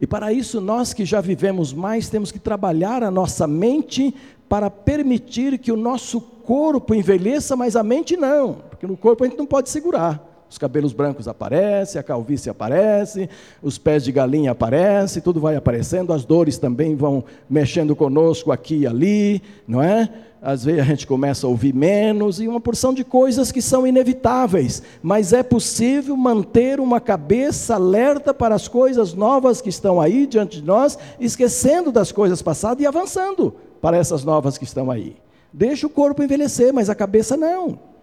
E 0.00 0.06
para 0.06 0.32
isso, 0.32 0.62
nós 0.62 0.94
que 0.94 1.04
já 1.04 1.20
vivemos 1.20 1.74
mais, 1.74 2.08
temos 2.08 2.32
que 2.32 2.38
trabalhar 2.38 3.02
a 3.02 3.10
nossa 3.10 3.46
mente 3.46 4.14
para 4.48 4.70
permitir 4.70 5.58
que 5.58 5.70
o 5.70 5.76
nosso 5.76 6.20
corpo 6.20 6.94
envelheça, 6.94 7.54
mas 7.54 7.76
a 7.76 7.82
mente 7.82 8.16
não, 8.16 8.54
porque 8.70 8.86
no 8.86 8.96
corpo 8.96 9.24
a 9.24 9.26
gente 9.26 9.38
não 9.38 9.46
pode 9.46 9.68
segurar. 9.68 10.33
Os 10.48 10.58
cabelos 10.58 10.92
brancos 10.92 11.26
aparecem, 11.26 11.98
a 11.98 12.02
calvície 12.02 12.50
aparece, 12.50 13.28
os 13.62 13.76
pés 13.76 14.04
de 14.04 14.12
galinha 14.12 14.52
aparecem, 14.52 15.22
tudo 15.22 15.40
vai 15.40 15.56
aparecendo, 15.56 16.12
as 16.12 16.24
dores 16.24 16.58
também 16.58 16.94
vão 16.94 17.24
mexendo 17.50 17.96
conosco 17.96 18.52
aqui 18.52 18.80
e 18.80 18.86
ali, 18.86 19.42
não 19.66 19.82
é? 19.82 20.08
Às 20.40 20.62
vezes 20.62 20.82
a 20.82 20.84
gente 20.84 21.06
começa 21.06 21.46
a 21.46 21.50
ouvir 21.50 21.74
menos 21.74 22.38
e 22.38 22.46
uma 22.46 22.60
porção 22.60 22.92
de 22.92 23.02
coisas 23.02 23.50
que 23.50 23.62
são 23.62 23.86
inevitáveis, 23.86 24.82
mas 25.02 25.32
é 25.32 25.42
possível 25.42 26.14
manter 26.16 26.78
uma 26.80 27.00
cabeça 27.00 27.76
alerta 27.76 28.34
para 28.34 28.54
as 28.54 28.68
coisas 28.68 29.14
novas 29.14 29.62
que 29.62 29.70
estão 29.70 30.00
aí 30.00 30.26
diante 30.26 30.60
de 30.60 30.66
nós, 30.66 30.98
esquecendo 31.18 31.90
das 31.90 32.12
coisas 32.12 32.42
passadas 32.42 32.84
e 32.84 32.86
avançando 32.86 33.54
para 33.80 33.96
essas 33.96 34.22
novas 34.22 34.58
que 34.58 34.64
estão 34.64 34.90
aí. 34.90 35.16
Deixa 35.50 35.86
o 35.86 35.90
corpo 35.90 36.22
envelhecer, 36.22 36.74
mas 36.74 36.90
a 36.90 36.94
cabeça 36.94 37.38
não. 37.38 37.93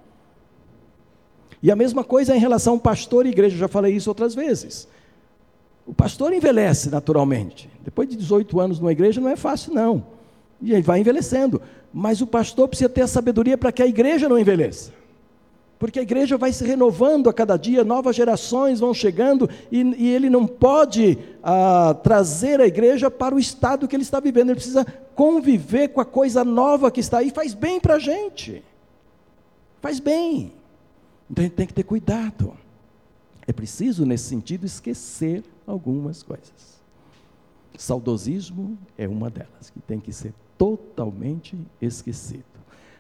E 1.62 1.70
a 1.70 1.76
mesma 1.76 2.04
coisa 2.04 2.36
em 2.36 2.40
relação 2.40 2.74
ao 2.74 2.80
pastor 2.80 3.26
e 3.26 3.30
igreja, 3.30 3.56
eu 3.56 3.60
já 3.60 3.68
falei 3.68 3.94
isso 3.94 4.10
outras 4.10 4.34
vezes. 4.34 4.88
O 5.86 5.94
pastor 5.94 6.34
envelhece 6.34 6.90
naturalmente. 6.90 7.70
Depois 7.84 8.08
de 8.10 8.16
18 8.16 8.60
anos 8.60 8.80
numa 8.80 8.92
igreja 8.92 9.22
não 9.22 9.30
é 9.30 9.36
fácil, 9.36 9.74
não. 9.74 10.06
E 10.62 10.74
ele 10.74 10.82
vai 10.82 11.00
envelhecendo. 11.00 11.62
Mas 11.94 12.22
o 12.22 12.28
pastor 12.28 12.68
precisa 12.68 12.90
ter 12.90 13.02
a 13.02 13.08
sabedoria 13.08 13.58
para 13.58 13.72
que 13.72 13.84
a 13.84 13.88
igreja 13.88 14.30
não 14.30 14.40
envelheça. 14.40 14.92
Porque 15.78 15.98
a 15.98 16.04
igreja 16.04 16.38
vai 16.38 16.54
se 16.54 16.64
renovando 16.64 17.28
a 17.28 17.34
cada 17.34 17.58
dia, 17.58 17.84
novas 17.84 18.16
gerações 18.16 18.80
vão 18.80 18.94
chegando, 18.94 19.50
e, 19.72 19.82
e 19.98 20.10
ele 20.14 20.30
não 20.30 20.46
pode 20.46 21.18
ah, 21.42 21.96
trazer 22.04 22.62
a 22.62 22.68
igreja 22.68 23.10
para 23.10 23.34
o 23.34 23.40
estado 23.40 23.88
que 23.88 23.96
ele 23.96 24.04
está 24.04 24.20
vivendo, 24.20 24.50
ele 24.50 24.58
precisa 24.58 24.86
conviver 25.16 25.88
com 25.88 26.00
a 26.00 26.06
coisa 26.06 26.46
nova 26.46 26.92
que 26.92 27.00
está 27.00 27.18
aí, 27.18 27.32
faz 27.32 27.56
bem 27.56 27.80
para 27.80 27.96
a 27.96 28.00
gente. 28.00 28.64
Faz 29.82 30.00
bem. 30.00 30.54
Então 31.32 31.44
a 31.44 31.48
gente 31.48 31.56
tem 31.56 31.66
que 31.66 31.74
ter 31.74 31.84
cuidado. 31.84 32.54
É 33.48 33.54
preciso, 33.54 34.06
nesse 34.06 34.26
sentido, 34.26 34.66
esquecer 34.66 35.44
algumas 35.66 36.22
coisas. 36.22 36.82
Saudosismo 37.78 38.78
é 38.98 39.08
uma 39.08 39.30
delas, 39.30 39.70
que 39.74 39.80
tem 39.80 39.98
que 39.98 40.12
ser 40.12 40.34
totalmente 40.58 41.58
esquecido. 41.82 42.44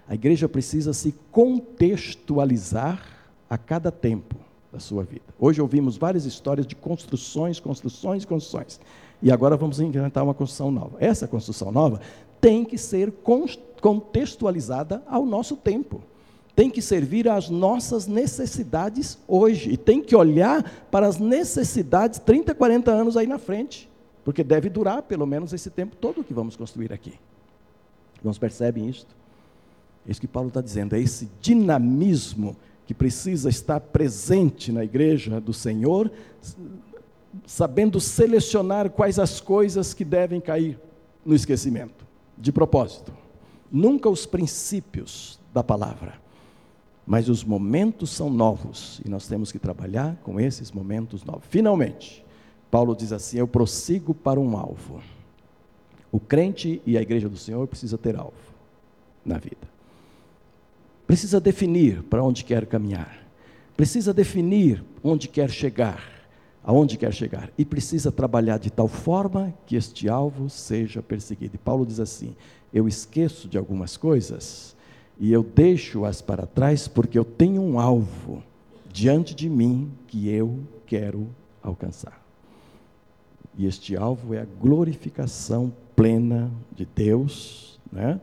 A 0.07 0.15
igreja 0.15 0.47
precisa 0.47 0.93
se 0.93 1.13
contextualizar 1.29 3.05
a 3.49 3.57
cada 3.57 3.91
tempo 3.91 4.35
da 4.71 4.79
sua 4.79 5.03
vida. 5.03 5.25
Hoje 5.37 5.61
ouvimos 5.61 5.97
várias 5.97 6.23
histórias 6.25 6.65
de 6.65 6.75
construções, 6.75 7.59
construções, 7.59 8.23
construções. 8.23 8.79
E 9.21 9.29
agora 9.29 9.57
vamos 9.57 9.81
inventar 9.81 10.23
uma 10.23 10.33
construção 10.33 10.71
nova. 10.71 10.95
Essa 11.01 11.27
construção 11.27 11.69
nova 11.69 11.99
tem 12.39 12.63
que 12.63 12.77
ser 12.77 13.13
contextualizada 13.81 15.03
ao 15.05 15.25
nosso 15.25 15.57
tempo 15.57 16.01
tem 16.61 16.69
que 16.69 16.79
servir 16.79 17.27
às 17.27 17.49
nossas 17.49 18.05
necessidades 18.05 19.17
hoje. 19.27 19.71
E 19.71 19.77
tem 19.77 19.99
que 19.99 20.15
olhar 20.15 20.63
para 20.91 21.07
as 21.07 21.17
necessidades 21.17 22.19
30, 22.19 22.53
40 22.53 22.91
anos 22.91 23.17
aí 23.17 23.25
na 23.25 23.39
frente. 23.39 23.89
Porque 24.23 24.43
deve 24.43 24.69
durar 24.69 25.01
pelo 25.01 25.25
menos 25.25 25.53
esse 25.53 25.71
tempo 25.71 25.95
todo 25.95 26.23
que 26.23 26.35
vamos 26.35 26.55
construir 26.55 26.93
aqui. 26.93 27.15
Não 28.23 28.31
percebem 28.35 28.87
isto? 28.87 29.15
É 30.07 30.11
isso 30.11 30.21
que 30.21 30.27
Paulo 30.27 30.49
está 30.49 30.61
dizendo, 30.61 30.95
é 30.95 30.99
esse 30.99 31.31
dinamismo 31.41 32.55
que 32.85 32.93
precisa 32.93 33.49
estar 33.49 33.79
presente 33.79 34.71
na 34.71 34.83
igreja 34.83 35.41
do 35.41 35.53
Senhor, 35.53 36.11
sabendo 37.43 37.99
selecionar 37.99 38.91
quais 38.91 39.17
as 39.17 39.41
coisas 39.41 39.95
que 39.95 40.05
devem 40.05 40.39
cair 40.39 40.79
no 41.25 41.33
esquecimento, 41.33 42.05
de 42.37 42.51
propósito. 42.51 43.11
Nunca 43.71 44.07
os 44.07 44.27
princípios 44.27 45.39
da 45.51 45.63
palavra. 45.63 46.20
Mas 47.05 47.29
os 47.29 47.43
momentos 47.43 48.11
são 48.11 48.29
novos 48.29 49.01
e 49.05 49.09
nós 49.09 49.27
temos 49.27 49.51
que 49.51 49.59
trabalhar 49.59 50.15
com 50.23 50.39
esses 50.39 50.71
momentos 50.71 51.23
novos. 51.23 51.43
Finalmente, 51.49 52.23
Paulo 52.69 52.95
diz 52.95 53.11
assim: 53.11 53.37
Eu 53.37 53.47
prossigo 53.47 54.13
para 54.13 54.39
um 54.39 54.57
alvo. 54.57 55.01
O 56.11 56.19
crente 56.19 56.81
e 56.85 56.97
a 56.97 57.01
igreja 57.01 57.27
do 57.27 57.37
Senhor 57.37 57.67
precisa 57.67 57.97
ter 57.97 58.15
alvo 58.15 58.33
na 59.25 59.37
vida. 59.37 59.69
Precisa 61.07 61.39
definir 61.39 62.03
para 62.03 62.23
onde 62.23 62.43
quer 62.43 62.65
caminhar. 62.65 63.21
Precisa 63.75 64.13
definir 64.13 64.83
onde 65.03 65.27
quer 65.27 65.49
chegar, 65.49 66.01
aonde 66.63 66.97
quer 66.97 67.13
chegar. 67.13 67.51
E 67.57 67.65
precisa 67.65 68.11
trabalhar 68.11 68.59
de 68.59 68.69
tal 68.69 68.87
forma 68.87 69.53
que 69.65 69.75
este 69.75 70.07
alvo 70.07 70.49
seja 70.49 71.01
perseguido. 71.01 71.55
E 71.55 71.57
Paulo 71.57 71.85
diz 71.85 71.99
assim: 71.99 72.35
Eu 72.73 72.87
esqueço 72.87 73.47
de 73.47 73.57
algumas 73.57 73.97
coisas 73.97 74.75
e 75.19 75.31
eu 75.31 75.43
deixo-as 75.43 76.21
para 76.21 76.45
trás 76.45 76.87
porque 76.87 77.17
eu 77.17 77.25
tenho 77.25 77.61
um 77.61 77.79
alvo 77.79 78.43
diante 78.91 79.33
de 79.35 79.49
mim 79.49 79.91
que 80.07 80.29
eu 80.29 80.59
quero 80.85 81.27
alcançar. 81.61 82.21
E 83.57 83.65
este 83.65 83.95
alvo 83.95 84.33
é 84.33 84.41
a 84.41 84.47
glorificação 84.59 85.71
plena 85.95 86.49
de 86.75 86.85
Deus, 86.85 87.79
né? 87.91 88.19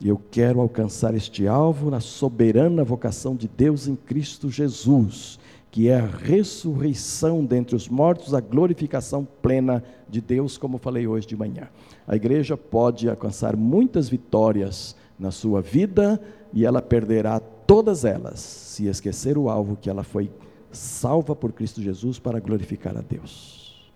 E 0.00 0.08
eu 0.08 0.20
quero 0.30 0.60
alcançar 0.60 1.14
este 1.14 1.46
alvo 1.46 1.88
na 1.88 2.00
soberana 2.00 2.82
vocação 2.82 3.36
de 3.36 3.46
Deus 3.46 3.86
em 3.86 3.94
Cristo 3.94 4.50
Jesus, 4.50 5.38
que 5.70 5.88
é 5.88 5.94
a 5.94 6.04
ressurreição 6.04 7.44
dentre 7.44 7.76
os 7.76 7.88
mortos, 7.88 8.34
a 8.34 8.40
glorificação 8.40 9.26
plena 9.40 9.84
de 10.08 10.20
Deus, 10.20 10.58
como 10.58 10.76
falei 10.76 11.06
hoje 11.06 11.26
de 11.28 11.36
manhã. 11.36 11.68
A 12.06 12.16
igreja 12.16 12.56
pode 12.56 13.08
alcançar 13.08 13.56
muitas 13.56 14.08
vitórias 14.08 14.96
na 15.18 15.30
sua 15.30 15.60
vida 15.60 16.20
e 16.52 16.64
ela 16.64 16.82
perderá 16.82 17.40
todas 17.40 18.04
elas 18.04 18.40
se 18.40 18.86
esquecer 18.86 19.38
o 19.38 19.48
alvo 19.48 19.76
que 19.76 19.88
ela 19.88 20.02
foi 20.02 20.30
salva 20.70 21.34
por 21.34 21.52
Cristo 21.52 21.80
Jesus 21.80 22.18
para 22.18 22.40
glorificar 22.40 22.96
a 22.96 23.00
Deus. 23.00 23.90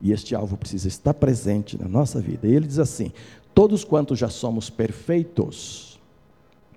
E 0.00 0.12
este 0.12 0.34
alvo 0.34 0.56
precisa 0.56 0.88
estar 0.88 1.14
presente 1.14 1.80
na 1.80 1.88
nossa 1.88 2.20
vida. 2.20 2.46
E 2.46 2.54
ele 2.54 2.66
diz 2.66 2.78
assim: 2.78 3.12
todos 3.54 3.84
quantos 3.84 4.18
já 4.18 4.28
somos 4.28 4.68
perfeitos, 4.68 5.98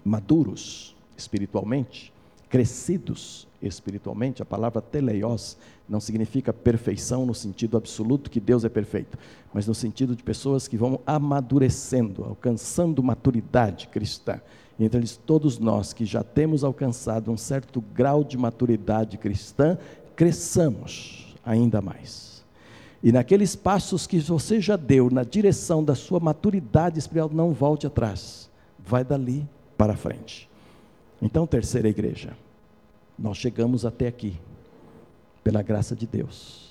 maduros 0.03 0.95
espiritualmente, 1.17 2.13
crescidos 2.49 3.48
espiritualmente, 3.61 4.41
a 4.41 4.45
palavra 4.45 4.81
teleios 4.81 5.57
não 5.87 5.99
significa 5.99 6.53
perfeição 6.53 7.25
no 7.25 7.33
sentido 7.33 7.77
absoluto 7.77 8.29
que 8.29 8.39
Deus 8.39 8.63
é 8.63 8.69
perfeito, 8.69 9.17
mas 9.53 9.67
no 9.67 9.75
sentido 9.75 10.15
de 10.15 10.23
pessoas 10.23 10.67
que 10.67 10.77
vão 10.77 10.99
amadurecendo, 11.05 12.23
alcançando 12.23 13.03
maturidade 13.03 13.87
cristã. 13.87 14.39
E 14.77 14.85
entre 14.85 14.99
eles, 14.99 15.17
todos 15.17 15.59
nós 15.59 15.91
que 15.91 16.05
já 16.05 16.23
temos 16.23 16.63
alcançado 16.63 17.31
um 17.31 17.37
certo 17.37 17.81
grau 17.93 18.23
de 18.23 18.37
maturidade 18.37 19.17
cristã, 19.17 19.77
cresçamos 20.15 21.35
ainda 21.45 21.81
mais. 21.81 22.45
E 23.01 23.11
naqueles 23.11 23.55
passos 23.55 24.05
que 24.05 24.19
você 24.19 24.59
já 24.59 24.75
deu 24.75 25.09
na 25.09 25.23
direção 25.23 25.83
da 25.83 25.95
sua 25.95 26.19
maturidade 26.19 26.99
espiritual, 26.99 27.31
não 27.33 27.53
volte 27.53 27.87
atrás, 27.87 28.49
vai 28.77 29.03
dali 29.03 29.47
para 29.77 29.95
frente. 29.95 30.49
Então, 31.21 31.47
terceira 31.47 31.89
igreja, 31.89 32.35
nós 33.19 33.37
chegamos 33.37 33.85
até 33.85 34.07
aqui 34.07 34.39
pela 35.43 35.61
graça 35.61 35.95
de 35.95 36.07
Deus. 36.07 36.69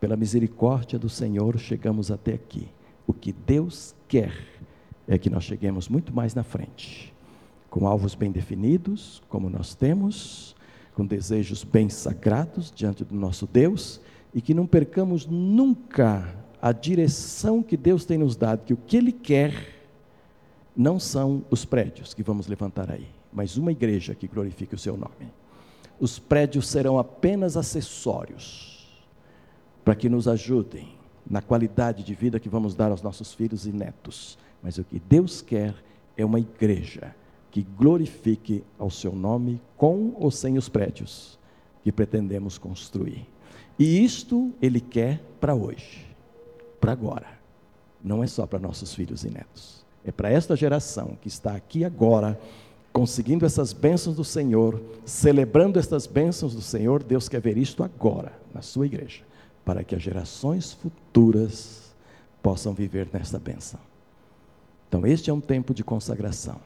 Pela 0.00 0.16
misericórdia 0.16 0.98
do 0.98 1.08
Senhor, 1.08 1.58
chegamos 1.58 2.10
até 2.10 2.34
aqui. 2.34 2.68
O 3.06 3.12
que 3.12 3.32
Deus 3.32 3.94
quer 4.06 4.32
é 5.06 5.18
que 5.18 5.28
nós 5.28 5.44
cheguemos 5.44 5.88
muito 5.88 6.14
mais 6.14 6.34
na 6.34 6.42
frente, 6.42 7.12
com 7.68 7.86
alvos 7.86 8.14
bem 8.14 8.30
definidos, 8.30 9.22
como 9.28 9.50
nós 9.50 9.74
temos, 9.74 10.54
com 10.94 11.04
desejos 11.04 11.64
bem 11.64 11.88
sagrados 11.88 12.72
diante 12.74 13.04
do 13.04 13.14
nosso 13.14 13.46
Deus, 13.46 14.00
e 14.34 14.40
que 14.40 14.54
não 14.54 14.66
percamos 14.66 15.26
nunca 15.26 16.34
a 16.60 16.72
direção 16.72 17.62
que 17.62 17.76
Deus 17.76 18.04
tem 18.04 18.18
nos 18.18 18.36
dado, 18.36 18.64
que 18.64 18.74
o 18.74 18.76
que 18.76 18.96
Ele 18.96 19.12
quer 19.12 19.76
não 20.76 20.98
são 20.98 21.44
os 21.50 21.64
prédios 21.64 22.14
que 22.14 22.22
vamos 22.22 22.46
levantar 22.46 22.90
aí, 22.90 23.08
mas 23.32 23.56
uma 23.56 23.72
igreja 23.72 24.14
que 24.14 24.28
glorifique 24.28 24.74
o 24.74 24.78
seu 24.78 24.96
nome. 24.96 25.37
Os 26.00 26.18
prédios 26.18 26.68
serão 26.68 26.98
apenas 26.98 27.56
acessórios 27.56 28.88
para 29.84 29.94
que 29.94 30.08
nos 30.08 30.28
ajudem 30.28 30.96
na 31.28 31.42
qualidade 31.42 32.04
de 32.04 32.14
vida 32.14 32.40
que 32.40 32.48
vamos 32.48 32.74
dar 32.74 32.90
aos 32.90 33.02
nossos 33.02 33.34
filhos 33.34 33.66
e 33.66 33.72
netos. 33.72 34.38
Mas 34.62 34.78
o 34.78 34.84
que 34.84 34.98
Deus 34.98 35.42
quer 35.42 35.74
é 36.16 36.24
uma 36.24 36.40
igreja 36.40 37.14
que 37.50 37.62
glorifique 37.62 38.64
ao 38.78 38.90
seu 38.90 39.14
nome 39.14 39.60
com 39.76 40.14
ou 40.16 40.30
sem 40.30 40.58
os 40.58 40.68
prédios 40.68 41.38
que 41.82 41.92
pretendemos 41.92 42.58
construir. 42.58 43.26
E 43.78 44.04
isto 44.04 44.52
ele 44.60 44.80
quer 44.80 45.22
para 45.40 45.54
hoje, 45.54 46.06
para 46.80 46.92
agora. 46.92 47.38
Não 48.02 48.22
é 48.22 48.26
só 48.26 48.46
para 48.46 48.58
nossos 48.58 48.94
filhos 48.94 49.24
e 49.24 49.30
netos. 49.30 49.84
É 50.04 50.12
para 50.12 50.30
esta 50.30 50.56
geração 50.56 51.16
que 51.20 51.28
está 51.28 51.54
aqui 51.54 51.84
agora, 51.84 52.38
conseguindo 52.98 53.46
essas 53.46 53.72
bênçãos 53.72 54.16
do 54.16 54.24
Senhor, 54.24 54.82
celebrando 55.04 55.78
estas 55.78 56.04
bênçãos 56.04 56.52
do 56.52 56.60
Senhor, 56.60 57.00
Deus 57.00 57.28
quer 57.28 57.40
ver 57.40 57.56
isto 57.56 57.84
agora, 57.84 58.32
na 58.52 58.60
sua 58.60 58.86
igreja, 58.86 59.22
para 59.64 59.84
que 59.84 59.94
as 59.94 60.02
gerações 60.02 60.72
futuras 60.72 61.94
possam 62.42 62.74
viver 62.74 63.08
nesta 63.12 63.38
bênção. 63.38 63.78
Então, 64.88 65.06
este 65.06 65.30
é 65.30 65.32
um 65.32 65.40
tempo 65.40 65.72
de 65.72 65.84
consagração, 65.84 66.56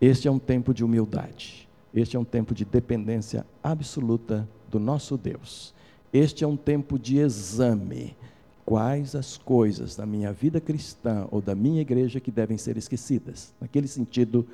este 0.00 0.28
é 0.28 0.30
um 0.30 0.38
tempo 0.38 0.72
de 0.72 0.84
humildade, 0.84 1.68
este 1.92 2.16
é 2.16 2.20
um 2.20 2.24
tempo 2.24 2.54
de 2.54 2.64
dependência 2.64 3.44
absoluta 3.60 4.48
do 4.70 4.78
nosso 4.78 5.16
Deus, 5.16 5.74
este 6.12 6.44
é 6.44 6.46
um 6.46 6.56
tempo 6.56 7.00
de 7.00 7.18
exame 7.18 8.16
quais 8.64 9.16
as 9.16 9.36
coisas 9.36 9.96
da 9.96 10.06
minha 10.06 10.32
vida 10.32 10.60
cristã 10.60 11.26
ou 11.32 11.42
da 11.42 11.56
minha 11.56 11.82
igreja 11.82 12.20
que 12.20 12.30
devem 12.30 12.56
ser 12.56 12.76
esquecidas, 12.76 13.52
naquele 13.60 13.88
sentido 13.88 14.46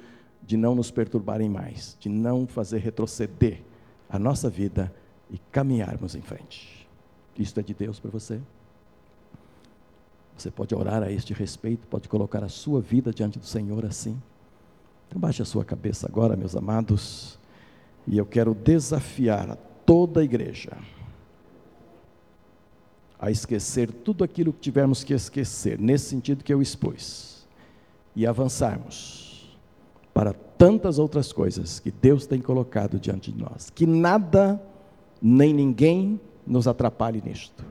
de 0.42 0.56
não 0.56 0.74
nos 0.74 0.90
perturbarem 0.90 1.48
mais, 1.48 1.96
de 2.00 2.08
não 2.08 2.46
fazer 2.46 2.78
retroceder 2.78 3.62
a 4.08 4.18
nossa 4.18 4.50
vida 4.50 4.92
e 5.30 5.38
caminharmos 5.52 6.14
em 6.14 6.20
frente. 6.20 6.88
Isto 7.38 7.60
é 7.60 7.62
de 7.62 7.72
Deus 7.72 8.00
para 8.00 8.10
você? 8.10 8.40
Você 10.36 10.50
pode 10.50 10.74
orar 10.74 11.02
a 11.02 11.12
este 11.12 11.32
respeito, 11.32 11.86
pode 11.86 12.08
colocar 12.08 12.42
a 12.42 12.48
sua 12.48 12.80
vida 12.80 13.12
diante 13.12 13.38
do 13.38 13.44
Senhor 13.44 13.84
assim. 13.84 14.20
Então, 15.06 15.20
baixe 15.20 15.42
a 15.42 15.44
sua 15.44 15.64
cabeça 15.64 16.06
agora, 16.06 16.36
meus 16.36 16.56
amados, 16.56 17.38
e 18.06 18.16
eu 18.16 18.26
quero 18.26 18.54
desafiar 18.54 19.50
a 19.50 19.56
toda 19.56 20.20
a 20.20 20.24
igreja 20.24 20.76
a 23.18 23.30
esquecer 23.30 23.92
tudo 23.92 24.24
aquilo 24.24 24.50
que 24.50 24.60
tivermos 24.60 25.04
que 25.04 25.12
esquecer, 25.12 25.78
nesse 25.78 26.06
sentido 26.06 26.42
que 26.42 26.52
eu 26.52 26.62
expus, 26.62 27.46
e 28.16 28.26
avançarmos 28.26 29.29
para 30.12 30.32
tantas 30.32 30.98
outras 30.98 31.32
coisas 31.32 31.80
que 31.80 31.90
Deus 31.90 32.26
tem 32.26 32.40
colocado 32.40 32.98
diante 32.98 33.32
de 33.32 33.42
nós. 33.42 33.70
Que 33.70 33.86
nada 33.86 34.60
nem 35.20 35.52
ninguém 35.54 36.20
nos 36.46 36.66
atrapalhe 36.66 37.22
nisto. 37.24 37.64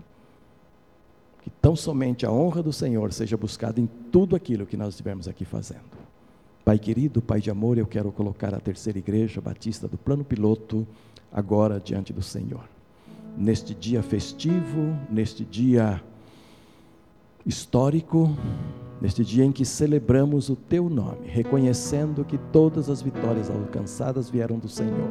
Que 1.41 1.49
tão 1.49 1.75
somente 1.75 2.25
a 2.25 2.31
honra 2.31 2.63
do 2.63 2.73
Senhor 2.73 3.13
seja 3.13 3.37
buscada 3.37 3.79
em 3.79 3.89
tudo 4.11 4.35
aquilo 4.35 4.65
que 4.65 4.77
nós 4.77 4.89
estivermos 4.89 5.27
aqui 5.27 5.45
fazendo. 5.45 5.99
Pai 6.65 6.77
querido, 6.77 7.21
Pai 7.21 7.39
de 7.39 7.49
amor, 7.49 7.77
eu 7.77 7.87
quero 7.87 8.11
colocar 8.11 8.53
a 8.53 8.59
terceira 8.59 8.99
igreja 8.99 9.41
batista 9.41 9.87
do 9.87 9.97
plano 9.97 10.23
piloto 10.23 10.87
agora 11.31 11.79
diante 11.79 12.13
do 12.13 12.21
Senhor 12.21 12.63
neste 13.39 13.73
dia 13.73 14.03
festivo, 14.03 14.97
neste 15.09 15.45
dia 15.45 16.01
histórico, 17.45 18.35
neste 19.01 19.23
dia 19.23 19.45
em 19.45 19.51
que 19.51 19.63
celebramos 19.65 20.49
o 20.49 20.55
teu 20.55 20.89
nome, 20.89 21.27
reconhecendo 21.27 22.25
que 22.25 22.37
todas 22.37 22.89
as 22.89 23.01
vitórias 23.01 23.49
alcançadas 23.49 24.29
vieram 24.29 24.57
do 24.57 24.67
Senhor, 24.67 25.09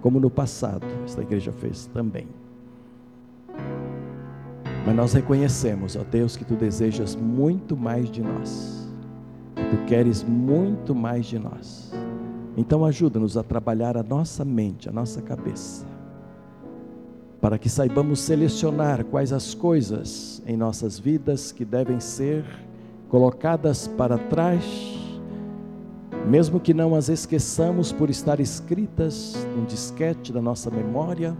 como 0.00 0.18
no 0.18 0.30
passado 0.30 0.86
esta 1.04 1.22
igreja 1.22 1.52
fez 1.52 1.86
também. 1.86 2.26
Mas 4.84 4.96
nós 4.96 5.12
reconhecemos, 5.12 5.94
ó 5.94 6.02
Deus, 6.02 6.36
que 6.36 6.44
tu 6.44 6.54
desejas 6.54 7.14
muito 7.14 7.76
mais 7.76 8.10
de 8.10 8.22
nós, 8.22 8.88
que 9.54 9.76
tu 9.76 9.84
queres 9.86 10.24
muito 10.24 10.94
mais 10.94 11.26
de 11.26 11.38
nós. 11.38 11.92
Então 12.56 12.84
ajuda-nos 12.84 13.36
a 13.36 13.42
trabalhar 13.42 13.96
a 13.96 14.02
nossa 14.02 14.44
mente, 14.44 14.88
a 14.88 14.92
nossa 14.92 15.22
cabeça 15.22 15.92
para 17.42 17.58
que 17.58 17.68
saibamos 17.68 18.20
selecionar 18.20 19.04
quais 19.04 19.32
as 19.32 19.52
coisas 19.52 20.40
em 20.46 20.56
nossas 20.56 20.96
vidas 20.96 21.50
que 21.50 21.64
devem 21.64 21.98
ser 21.98 22.44
colocadas 23.12 23.86
para 23.86 24.16
trás, 24.16 24.64
mesmo 26.26 26.58
que 26.58 26.72
não 26.72 26.94
as 26.94 27.10
esqueçamos 27.10 27.92
por 27.92 28.08
estar 28.08 28.40
escritas 28.40 29.46
num 29.54 29.66
disquete 29.66 30.32
da 30.32 30.40
nossa 30.40 30.70
memória, 30.70 31.36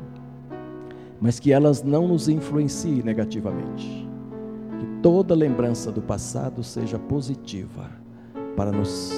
mas 1.18 1.41
que 1.41 1.51
elas 1.51 1.83
não 1.83 2.07
nos 2.07 2.29
influenciem 2.29 3.03
negativamente. 3.03 4.07
Que 4.79 4.87
toda 5.01 5.35
lembrança 5.35 5.91
do 5.91 6.03
passado 6.03 6.62
seja 6.62 6.99
positiva 6.99 7.91
para 8.55 8.70
nos 8.70 9.11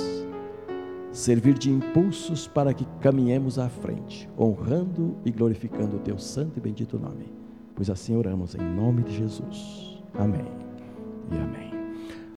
servir 1.10 1.58
de 1.58 1.72
impulsos 1.72 2.46
para 2.46 2.72
que 2.72 2.86
caminhemos 3.00 3.58
à 3.58 3.68
frente, 3.68 4.30
honrando 4.38 5.16
e 5.24 5.32
glorificando 5.32 5.96
o 5.96 6.00
teu 6.00 6.18
santo 6.18 6.58
e 6.58 6.60
bendito 6.60 7.00
nome. 7.00 7.32
Pois 7.74 7.90
assim 7.90 8.14
oramos 8.14 8.54
em 8.54 8.62
nome 8.62 9.02
de 9.02 9.16
Jesus. 9.16 10.00
Amém. 10.16 10.46